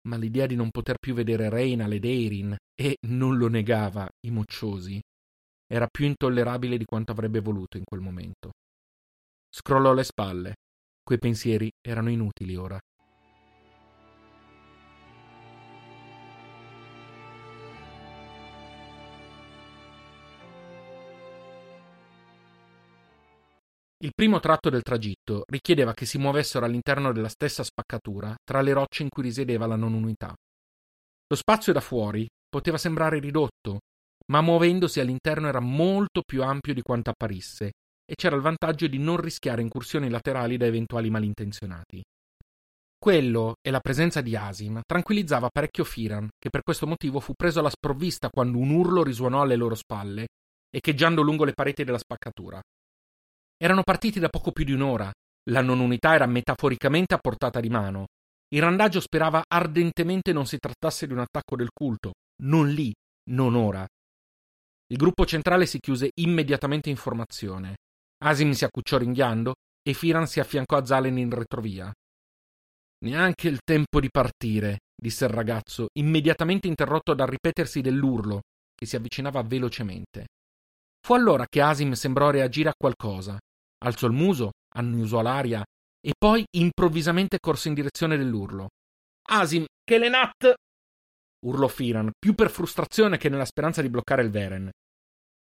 Ma 0.09 0.17
l'idea 0.17 0.47
di 0.47 0.57
non 0.57 0.71
poter 0.71 0.97
più 0.99 1.15
vedere 1.15 1.49
Reina 1.49 1.87
ed 1.87 2.05
Eirin, 2.05 2.57
e 2.75 2.97
non 3.07 3.39
lo 3.39 3.49
negava, 3.49 4.09
i 4.27 4.31
mocciosi, 4.31 5.01
era 5.67 5.87
più 5.87 6.05
intollerabile 6.05 6.77
di 6.77 6.85
quanto 6.85 7.13
avrebbe 7.13 7.41
voluto 7.41 7.77
in 7.77 7.85
quel 7.85 8.01
momento. 8.01 8.51
Scrollò 9.49 9.95
le 9.95 10.05
spalle. 10.05 10.55
Quei 11.03 11.19
pensieri 11.19 11.71
erano 11.81 12.11
inutili 12.11 12.57
ora. 12.57 12.79
Il 24.05 24.13
primo 24.15 24.39
tratto 24.39 24.69
del 24.69 24.83
tragitto 24.83 25.45
richiedeva 25.47 25.95
che 25.95 26.05
si 26.05 26.19
muovessero 26.19 26.67
all'interno 26.67 27.11
della 27.11 27.31
stessa 27.31 27.65
spaccatura 27.65 28.35
tra 28.45 28.61
le 28.61 28.75
rocce 28.75 29.03
in 29.03 29.09
cui 29.09 29.23
risiedeva 29.23 29.65
la 29.65 29.77
non 29.77 29.95
unità. 29.95 30.35
Lo 31.27 31.37
spazio 31.37 31.73
da 31.73 31.81
fuori 31.81 32.29
poteva 32.47 32.77
sembrare 32.77 33.19
ridotto, 33.19 33.79
ma 34.27 34.43
muovendosi 34.43 35.01
all'interno 35.01 35.49
era 35.49 35.61
molto 35.61 36.21
più 36.21 36.43
ampio 36.43 36.75
di 36.75 36.83
quanto 36.83 37.09
apparisse 37.09 37.73
e 38.05 38.15
c'era 38.15 38.37
il 38.37 38.43
vantaggio 38.43 38.89
di 38.89 38.99
non 38.99 39.17
rischiare 39.17 39.63
incursioni 39.63 40.11
laterali 40.11 40.59
da 40.59 40.67
eventuali 40.67 41.09
malintenzionati. 41.09 42.03
Quello 42.99 43.55
e 43.67 43.71
la 43.71 43.81
presenza 43.81 44.21
di 44.21 44.37
Asim 44.37 44.83
tranquillizzava 44.85 45.49
parecchio 45.49 45.85
Firan, 45.85 46.29
che 46.39 46.51
per 46.51 46.61
questo 46.61 46.87
motivo 46.87 47.21
fu 47.21 47.33
preso 47.33 47.61
alla 47.61 47.71
sprovvista 47.71 48.29
quando 48.29 48.59
un 48.59 48.69
urlo 48.69 49.03
risuonò 49.03 49.41
alle 49.41 49.57
loro 49.57 49.75
spalle, 49.75 50.27
echeggiando 50.69 51.23
lungo 51.23 51.45
le 51.45 51.55
pareti 51.55 51.85
della 51.85 51.97
spaccatura. 51.97 52.61
Erano 53.65 53.83
partiti 53.83 54.21
da 54.21 54.29
poco 54.29 54.53
più 54.53 54.63
di 54.63 54.73
un'ora. 54.73 55.11
La 55.49 55.63
non 55.63 55.81
unità 55.81 56.13
era 56.13 56.27
metaforicamente 56.27 57.15
a 57.15 57.19
portata 57.19 57.61
di 57.61 57.71
mano. 57.71 58.09
Il 58.49 58.61
randagio 58.61 59.01
sperava 59.01 59.43
ardentemente 59.49 60.35
non 60.35 60.45
si 60.45 60.59
trattasse 60.59 61.07
di 61.07 61.15
un 61.15 61.21
attacco 61.21 61.57
del 61.57 61.71
culto. 61.73 62.13
Non 62.43 62.69
lì, 62.69 62.93
non 63.31 63.55
ora. 63.55 63.87
Il 64.89 64.99
gruppo 64.99 65.25
centrale 65.25 65.65
si 65.65 65.79
chiuse 65.79 66.11
immediatamente 66.21 66.91
in 66.91 66.97
formazione. 66.97 67.77
Asim 68.23 68.51
si 68.51 68.67
accucciò 68.67 68.99
ringhiando 68.99 69.55
e 69.83 69.95
Firan 69.95 70.27
si 70.27 70.41
affiancò 70.41 70.77
a 70.77 70.85
Zalen 70.85 71.17
in 71.17 71.31
retrovia. 71.31 71.91
Neanche 73.07 73.49
il 73.49 73.61
tempo 73.65 73.99
di 73.99 74.11
partire, 74.11 74.81
disse 74.95 75.25
il 75.25 75.31
ragazzo, 75.31 75.87
immediatamente 75.99 76.69
interrotto 76.69 77.15
dal 77.15 77.29
ripetersi 77.29 77.81
dell'urlo, 77.81 78.43
che 78.75 78.85
si 78.85 78.95
avvicinava 78.95 79.43
velocemente. 79.43 80.27
Fu 81.01 81.15
allora 81.15 81.47
che 81.49 81.63
Asim 81.63 81.93
sembrò 81.93 82.29
reagire 82.29 82.69
a 82.69 82.75
qualcosa. 82.77 83.39
Alzò 83.85 84.07
il 84.07 84.13
muso, 84.13 84.53
annusò 84.77 85.21
l'aria 85.21 85.63
e 86.01 86.13
poi 86.19 86.45
improvvisamente 86.57 87.39
corse 87.39 87.69
in 87.69 87.75
direzione 87.75 88.17
dell'urlo. 88.17 88.69
Asim, 89.29 89.65
che 89.83 89.99
le 89.99 90.09
nat! 90.09 90.55
urlò 91.47 91.69
Firan, 91.69 92.11
più 92.19 92.35
per 92.35 92.51
frustrazione 92.51 93.19
che 93.19 93.29
nella 93.29 93.45
speranza 93.45 93.83
di 93.83 93.91
bloccare 93.91 94.23
il 94.23 94.31
Veren. 94.31 94.71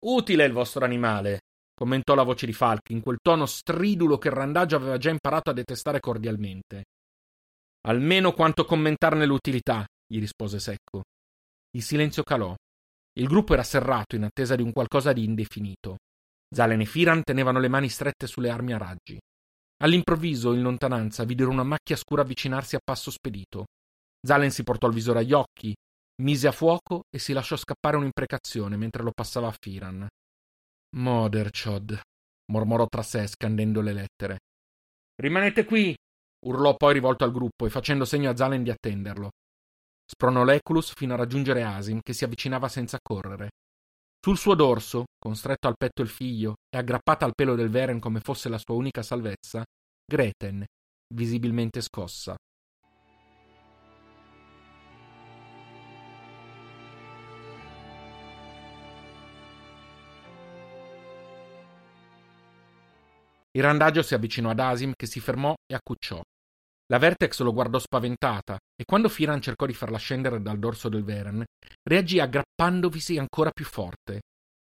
Utile 0.06 0.46
il 0.46 0.54
vostro 0.54 0.84
animale, 0.86 1.40
commentò 1.74 2.16
la 2.16 2.24
voce 2.24 2.46
di 2.46 2.54
Falk 2.54 2.90
in 2.90 3.02
quel 3.02 3.18
tono 3.22 3.46
stridulo 3.46 4.18
che 4.18 4.30
il 4.30 4.34
randaggio 4.34 4.78
aveva 4.78 4.98
già 4.98 5.10
imparato 5.10 5.50
a 5.50 5.54
detestare 5.54 6.00
cordialmente. 6.00 6.84
Almeno 7.88 8.32
quanto 8.32 8.64
commentarne 8.66 9.26
l'utilità, 9.26 9.86
gli 10.06 10.20
rispose 10.20 10.60
secco. 10.60 11.04
Il 11.72 11.84
silenzio 11.84 12.24
calò. 12.24 12.56
Il 13.14 13.28
gruppo 13.28 13.54
era 13.54 13.64
serrato 13.64 14.16
in 14.16 14.24
attesa 14.24 14.56
di 14.56 14.62
un 14.62 14.72
qualcosa 14.72 15.12
di 15.14 15.24
indefinito. 15.24 15.98
Zalen 16.54 16.82
e 16.82 16.86
Firan 16.86 17.24
tenevano 17.24 17.60
le 17.60 17.70
mani 17.70 17.88
strette 17.88 18.28
sulle 18.28 18.50
armi 18.50 18.74
a 18.74 18.78
raggi. 18.78 19.18
All'improvviso, 19.84 20.54
in 20.54 20.62
lontananza, 20.62 21.24
videro 21.24 21.50
una 21.50 21.64
macchia 21.64 21.96
scura 21.96 22.22
avvicinarsi 22.22 22.76
a 22.76 22.82
passo 22.84 23.10
spedito. 23.10 23.66
Zalen 24.22 24.52
si 24.52 24.64
portò 24.64 24.88
il 24.88 24.94
visore 24.94 25.20
agli 25.20 25.34
occhi, 25.34 25.74
mise 26.22 26.48
a 26.48 26.52
fuoco 26.52 27.04
e 27.10 27.20
si 27.20 27.34
lasciò 27.34 27.56
scappare 27.56 27.98
un'imprecazione 27.98 28.78
mentre 28.78 29.02
lo 29.02 29.12
passava 29.12 29.48
a 29.48 29.56
Firan. 29.58 30.08
Moderchod, 30.98 32.00
mormorò 32.52 32.86
tra 32.88 33.02
sé 33.02 33.28
scandendo 33.28 33.82
le 33.82 33.94
lettere. 33.94 34.40
Rimanete 35.16 35.66
qui! 35.66 35.96
urlò 36.46 36.76
poi 36.76 36.94
rivolto 36.94 37.24
al 37.24 37.32
gruppo 37.32 37.66
e 37.66 37.70
facendo 37.70 38.04
segno 38.04 38.30
a 38.30 38.36
Zalen 38.36 38.64
di 38.64 38.72
attenderlo. 38.72 39.30
Spronò 40.06 40.44
l'Eculus 40.44 40.94
fino 40.94 41.14
a 41.14 41.18
raggiungere 41.18 41.64
Asim, 41.64 42.00
che 42.02 42.14
si 42.14 42.24
avvicinava 42.24 42.68
senza 42.68 42.98
correre. 43.02 43.50
Sul 44.24 44.38
suo 44.38 44.54
dorso, 44.54 45.06
con 45.18 45.36
stretto 45.36 45.68
al 45.68 45.74
petto 45.76 46.04
il 46.04 46.08
figlio 46.08 46.54
e 46.70 46.78
aggrappata 46.78 47.26
al 47.26 47.34
pelo 47.34 47.56
del 47.56 47.70
Veren 47.70 48.00
come 48.00 48.20
fosse 48.20 48.50
la 48.50 48.60
sua 48.60 48.76
unica 48.76 49.02
salvezza, 49.02 49.64
Greten, 50.06 50.64
visibilmente 51.12 51.82
scossa. 51.82 52.36
Il 63.54 63.64
randagio 63.64 64.04
si 64.04 64.14
avvicinò 64.14 64.52
ad 64.52 64.60
Asim, 64.60 64.92
che 64.96 65.08
si 65.08 65.20
fermò 65.20 65.56
e 65.66 65.74
accucciò. 65.74 66.22
La 66.92 66.98
Vertex 66.98 67.40
lo 67.40 67.54
guardò 67.54 67.80
spaventata 67.80 68.58
e 68.76 68.84
quando 68.84 69.08
Firan 69.08 69.42
cercò 69.42 69.66
di 69.66 69.74
farla 69.74 69.98
scendere 69.98 70.42
dal 70.42 70.60
dorso 70.60 70.90
del 70.90 71.06
Veren, 71.06 71.42
reagì 71.88 72.20
aggrappandovisi 72.20 73.18
ancora 73.18 73.50
più 73.52 73.64
forte. 73.64 74.24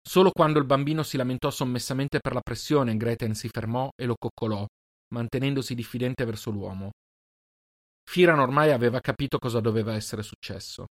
Solo 0.07 0.31
quando 0.31 0.59
il 0.59 0.67
bambino 0.67 1.03
si 1.05 1.17
lamentò 1.17 1.49
sommessamente 1.49 2.19
per 2.21 2.35
la 2.35 2.43
pressione, 2.43 2.99
Greten 2.99 3.35
si 3.35 3.49
fermò 3.49 3.89
e 3.97 4.05
lo 4.05 4.15
coccolò, 4.19 4.67
mantenendosi 5.15 5.75
diffidente 5.75 6.27
verso 6.27 6.51
l'uomo. 6.51 6.91
Firan 8.05 8.41
ormai 8.41 8.73
aveva 8.73 9.01
capito 9.01 9.39
cosa 9.39 9.61
doveva 9.61 9.95
essere 9.95 10.23
successo. 10.23 10.85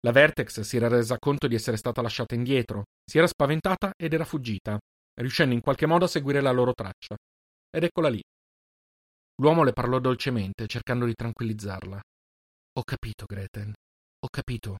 La 0.00 0.10
Vertex 0.10 0.60
si 0.62 0.76
era 0.76 0.88
resa 0.88 1.18
conto 1.18 1.46
di 1.46 1.54
essere 1.54 1.76
stata 1.76 2.02
lasciata 2.02 2.34
indietro, 2.34 2.82
si 3.08 3.18
era 3.18 3.28
spaventata 3.28 3.92
ed 3.96 4.12
era 4.12 4.24
fuggita, 4.24 4.76
riuscendo 5.20 5.54
in 5.54 5.60
qualche 5.60 5.86
modo 5.86 6.06
a 6.06 6.08
seguire 6.08 6.40
la 6.40 6.50
loro 6.50 6.72
traccia. 6.72 7.14
Ed 7.70 7.84
eccola 7.84 8.08
lì, 8.08 8.20
L'uomo 9.40 9.62
le 9.62 9.72
parlò 9.72 10.00
dolcemente, 10.00 10.66
cercando 10.66 11.06
di 11.06 11.14
tranquillizzarla. 11.14 12.00
Ho 12.72 12.82
capito, 12.82 13.24
Greten. 13.24 13.72
Ho 14.20 14.28
capito. 14.28 14.78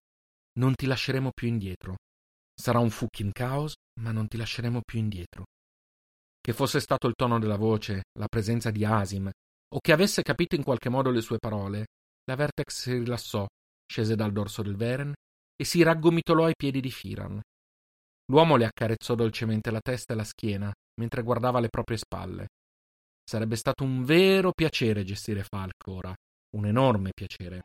Non 0.59 0.75
ti 0.75 0.87
lasceremo 0.87 1.31
più 1.33 1.47
indietro. 1.47 1.97
Sarà 2.55 2.81
un 2.81 2.91
fucking 2.91 3.33
caos, 3.33 3.75
ma 4.01 4.11
non 4.11 4.27
ti 4.27 4.37
lasceremo 4.37 4.81
più 4.85 4.99
indietro. 4.99 5.45
Che 6.41 6.53
fosse 6.53 6.81
stato 6.81 7.07
il 7.07 7.15
tono 7.15 7.39
della 7.39 7.57
voce, 7.57 8.03
la 8.19 8.27
presenza 8.27 8.73
di 8.73 8.85
Asim, 8.85 9.31
o 9.75 9.79
che 9.81 9.93
avesse 9.93 10.23
capito 10.23 10.57
in 10.57 10.65
qualche 10.65 10.89
modo 10.89 11.11
le 11.11 11.21
sue 11.21 11.39
parole, 11.39 11.87
la 12.25 12.35
Vertex 12.35 12.81
si 12.81 12.93
rilassò, 12.95 13.47
scese 13.87 14.17
dal 14.17 14.33
dorso 14.33 14.63
del 14.63 14.77
Veren 14.77 15.13
e 15.55 15.65
si 15.65 15.83
raggomitolò 15.83 16.47
ai 16.47 16.57
piedi 16.57 16.81
di 16.81 16.91
Firan. 16.91 17.41
L'uomo 18.33 18.57
le 18.57 18.67
accarezzò 18.67 19.15
dolcemente 19.15 19.71
la 19.71 19.81
testa 19.81 20.15
e 20.15 20.17
la 20.17 20.25
schiena 20.25 20.73
mentre 21.01 21.23
guardava 21.23 21.61
le 21.61 21.69
proprie 21.69 21.97
spalle. 21.97 22.49
Sarebbe 23.29 23.57
stato 23.57 23.85
un 23.85 24.05
vero 24.05 24.53
piacere 24.53 25.05
gestire 25.05 25.43
Falk 25.43 25.87
ora, 25.89 26.15
un 26.57 26.65
enorme 26.65 27.11
piacere. 27.13 27.63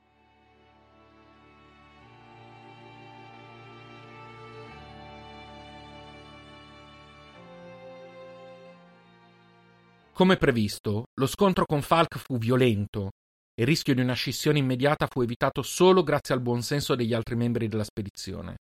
Come 10.12 10.36
previsto, 10.36 11.06
lo 11.13 11.28
scontro 11.28 11.63
con 11.65 11.82
Falk 11.82 12.17
fu 12.17 12.38
violento. 12.38 13.12
e 13.56 13.62
il 13.62 13.65
rischio 13.65 13.95
di 13.95 14.02
una 14.02 14.15
scissione 14.15 14.60
immediata 14.60 15.08
fu 15.08 15.21
evitato 15.21 15.62
solo 15.62 16.04
grazie 16.04 16.36
al 16.36 16.41
buonsenso 16.41 16.93
degli 16.93 17.13
altri 17.13 17.38
membri 17.38 17.69
della 17.69 17.86
spedizione. 17.86 18.58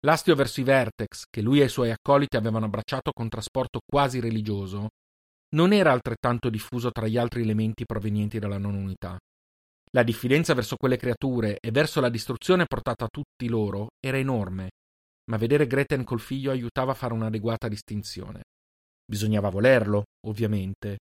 L'astio 0.00 0.34
verso 0.34 0.60
i 0.60 0.64
Vertex, 0.64 1.24
che 1.30 1.40
lui 1.40 1.62
e 1.62 1.64
i 1.64 1.68
suoi 1.70 1.90
accoliti 1.90 2.36
avevano 2.36 2.66
abbracciato 2.66 3.10
con 3.10 3.30
trasporto 3.30 3.80
quasi 3.86 4.20
religioso, 4.20 4.88
non 5.54 5.72
era 5.72 5.92
altrettanto 5.92 6.48
diffuso 6.48 6.90
tra 6.90 7.06
gli 7.06 7.16
altri 7.16 7.42
elementi 7.42 7.84
provenienti 7.84 8.38
dalla 8.38 8.58
non 8.58 8.74
unità. 8.74 9.18
La 9.92 10.02
diffidenza 10.04 10.54
verso 10.54 10.76
quelle 10.76 10.96
creature 10.96 11.58
e 11.58 11.70
verso 11.72 12.00
la 12.00 12.08
distruzione 12.08 12.66
portata 12.66 13.06
a 13.06 13.08
tutti 13.08 13.48
loro 13.48 13.88
era 13.98 14.18
enorme, 14.18 14.70
ma 15.30 15.36
vedere 15.36 15.66
Greten 15.66 16.04
col 16.04 16.20
figlio 16.20 16.50
aiutava 16.50 16.92
a 16.92 16.94
fare 16.94 17.14
un'adeguata 17.14 17.68
distinzione. 17.68 18.42
Bisognava 19.04 19.48
volerlo, 19.48 20.04
ovviamente. 20.26 20.98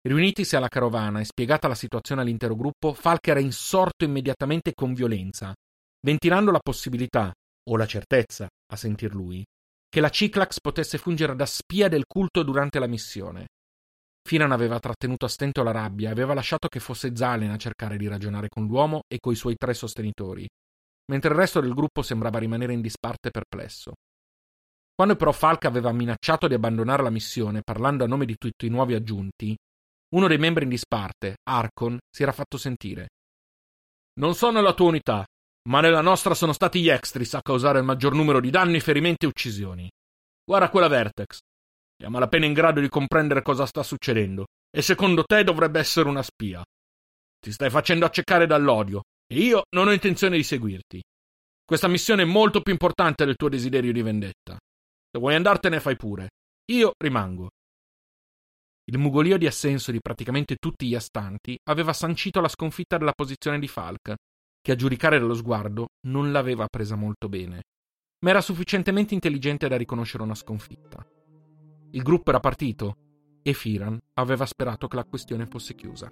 Riunitisi 0.00 0.56
alla 0.56 0.68
carovana 0.68 1.20
e 1.20 1.24
spiegata 1.24 1.68
la 1.68 1.74
situazione 1.74 2.22
all'intero 2.22 2.56
gruppo, 2.56 2.94
Falk 2.94 3.28
era 3.28 3.40
insorto 3.40 4.04
immediatamente 4.04 4.72
con 4.74 4.94
violenza, 4.94 5.54
ventilando 6.00 6.50
la 6.50 6.60
possibilità, 6.60 7.32
o 7.70 7.76
la 7.76 7.86
certezza, 7.86 8.46
a 8.72 8.76
sentir 8.76 9.14
lui, 9.14 9.44
che 9.88 10.00
la 10.00 10.10
Ciclax 10.10 10.58
potesse 10.60 10.98
fungere 10.98 11.34
da 11.36 11.46
spia 11.46 11.88
del 11.88 12.04
culto 12.06 12.42
durante 12.42 12.78
la 12.78 12.86
missione. 12.86 13.46
Finan 14.26 14.52
aveva 14.52 14.78
trattenuto 14.78 15.26
a 15.26 15.28
stento 15.28 15.62
la 15.62 15.70
rabbia 15.70 16.08
e 16.08 16.12
aveva 16.12 16.32
lasciato 16.32 16.68
che 16.68 16.80
fosse 16.80 17.14
Zalen 17.14 17.50
a 17.50 17.58
cercare 17.58 17.98
di 17.98 18.08
ragionare 18.08 18.48
con 18.48 18.66
l'uomo 18.66 19.02
e 19.06 19.18
coi 19.20 19.34
suoi 19.34 19.54
tre 19.56 19.74
sostenitori, 19.74 20.48
mentre 21.12 21.30
il 21.30 21.36
resto 21.36 21.60
del 21.60 21.74
gruppo 21.74 22.00
sembrava 22.00 22.38
rimanere 22.38 22.72
in 22.72 22.80
disparte 22.80 23.30
perplesso. 23.30 23.92
Quando 24.94 25.16
però 25.16 25.32
Falk 25.32 25.66
aveva 25.66 25.92
minacciato 25.92 26.48
di 26.48 26.54
abbandonare 26.54 27.02
la 27.02 27.10
missione 27.10 27.60
parlando 27.62 28.04
a 28.04 28.06
nome 28.06 28.24
di 28.24 28.36
tutti 28.36 28.64
i 28.64 28.70
nuovi 28.70 28.94
aggiunti, 28.94 29.54
uno 30.14 30.28
dei 30.28 30.38
membri 30.38 30.64
in 30.64 30.70
disparte, 30.70 31.36
Arcon, 31.42 31.98
si 32.10 32.22
era 32.22 32.32
fatto 32.32 32.56
sentire. 32.56 33.08
Non 34.20 34.34
so 34.34 34.50
nella 34.50 34.72
tua 34.72 34.86
unità, 34.86 35.24
ma 35.68 35.80
nella 35.80 36.00
nostra 36.00 36.34
sono 36.34 36.52
stati 36.52 36.80
gli 36.80 36.88
Extris 36.88 37.34
a 37.34 37.42
causare 37.42 37.80
il 37.80 37.84
maggior 37.84 38.14
numero 38.14 38.40
di 38.40 38.50
danni, 38.50 38.80
ferimenti 38.80 39.24
e 39.24 39.28
uccisioni. 39.28 39.90
Guarda 40.44 40.70
quella 40.70 40.88
Vertex. 40.88 41.38
È 41.96 42.04
a 42.04 42.08
malapena 42.08 42.46
in 42.46 42.52
grado 42.52 42.80
di 42.80 42.88
comprendere 42.88 43.42
cosa 43.42 43.66
sta 43.66 43.82
succedendo, 43.82 44.46
e 44.70 44.82
secondo 44.82 45.22
te 45.24 45.44
dovrebbe 45.44 45.78
essere 45.78 46.08
una 46.08 46.22
spia. 46.22 46.62
Ti 47.38 47.52
stai 47.52 47.70
facendo 47.70 48.04
accecare 48.04 48.46
dall'odio, 48.46 49.02
e 49.26 49.38
io 49.38 49.64
non 49.70 49.88
ho 49.88 49.92
intenzione 49.92 50.36
di 50.36 50.42
seguirti. 50.42 51.02
Questa 51.64 51.88
missione 51.88 52.22
è 52.22 52.26
molto 52.26 52.60
più 52.60 52.72
importante 52.72 53.24
del 53.24 53.36
tuo 53.36 53.48
desiderio 53.48 53.92
di 53.92 54.02
vendetta. 54.02 54.56
Se 55.10 55.18
vuoi 55.18 55.34
andartene, 55.34 55.80
fai 55.80 55.96
pure. 55.96 56.28
Io 56.72 56.92
rimango. 56.98 57.50
Il 58.86 58.98
mugolio 58.98 59.38
di 59.38 59.46
assenso 59.46 59.90
di 59.90 60.00
praticamente 60.00 60.56
tutti 60.56 60.86
gli 60.86 60.94
astanti 60.94 61.56
aveva 61.70 61.92
sancito 61.92 62.40
la 62.40 62.48
sconfitta 62.48 62.98
della 62.98 63.12
posizione 63.14 63.58
di 63.58 63.68
Falk, 63.68 64.14
che 64.60 64.72
a 64.72 64.76
giudicare 64.76 65.18
dallo 65.18 65.34
sguardo 65.34 65.86
non 66.08 66.32
l'aveva 66.32 66.66
presa 66.66 66.96
molto 66.96 67.28
bene, 67.28 67.62
ma 68.24 68.30
era 68.30 68.40
sufficientemente 68.40 69.14
intelligente 69.14 69.68
da 69.68 69.76
riconoscere 69.76 70.22
una 70.22 70.34
sconfitta. 70.34 71.06
Il 71.94 72.02
gruppo 72.02 72.30
era 72.30 72.40
partito 72.40 72.96
e 73.40 73.52
Firan 73.52 73.96
aveva 74.14 74.46
sperato 74.46 74.88
che 74.88 74.96
la 74.96 75.04
questione 75.04 75.46
fosse 75.46 75.76
chiusa. 75.76 76.10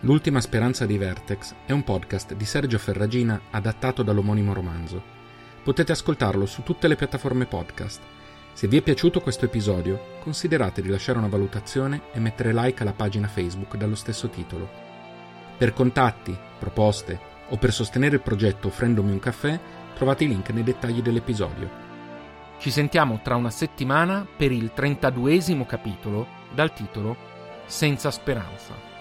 L'ultima 0.00 0.40
speranza 0.40 0.86
di 0.86 0.96
Vertex 0.96 1.54
è 1.66 1.72
un 1.72 1.84
podcast 1.84 2.32
di 2.34 2.46
Sergio 2.46 2.78
Ferragina 2.78 3.38
adattato 3.50 4.02
dall'omonimo 4.02 4.54
romanzo. 4.54 5.02
Potete 5.62 5.92
ascoltarlo 5.92 6.46
su 6.46 6.62
tutte 6.62 6.88
le 6.88 6.96
piattaforme 6.96 7.44
podcast. 7.44 8.21
Se 8.54 8.68
vi 8.68 8.76
è 8.76 8.82
piaciuto 8.82 9.20
questo 9.20 9.46
episodio, 9.46 10.18
considerate 10.20 10.82
di 10.82 10.88
lasciare 10.88 11.18
una 11.18 11.28
valutazione 11.28 12.02
e 12.12 12.20
mettere 12.20 12.52
like 12.52 12.82
alla 12.82 12.92
pagina 12.92 13.26
Facebook 13.26 13.76
dallo 13.76 13.94
stesso 13.94 14.28
titolo. 14.28 14.68
Per 15.56 15.72
contatti, 15.72 16.36
proposte 16.58 17.18
o 17.48 17.56
per 17.56 17.72
sostenere 17.72 18.16
il 18.16 18.22
progetto 18.22 18.68
offrendomi 18.68 19.10
un 19.10 19.18
caffè, 19.18 19.58
trovate 19.94 20.24
i 20.24 20.28
link 20.28 20.50
nei 20.50 20.62
dettagli 20.62 21.00
dell'episodio. 21.00 21.68
Ci 22.58 22.70
sentiamo 22.70 23.20
tra 23.22 23.36
una 23.36 23.50
settimana 23.50 24.26
per 24.36 24.52
il 24.52 24.70
32esimo 24.76 25.66
capitolo 25.66 26.26
dal 26.54 26.72
titolo 26.72 27.30
Senza 27.66 28.10
speranza. 28.10 28.91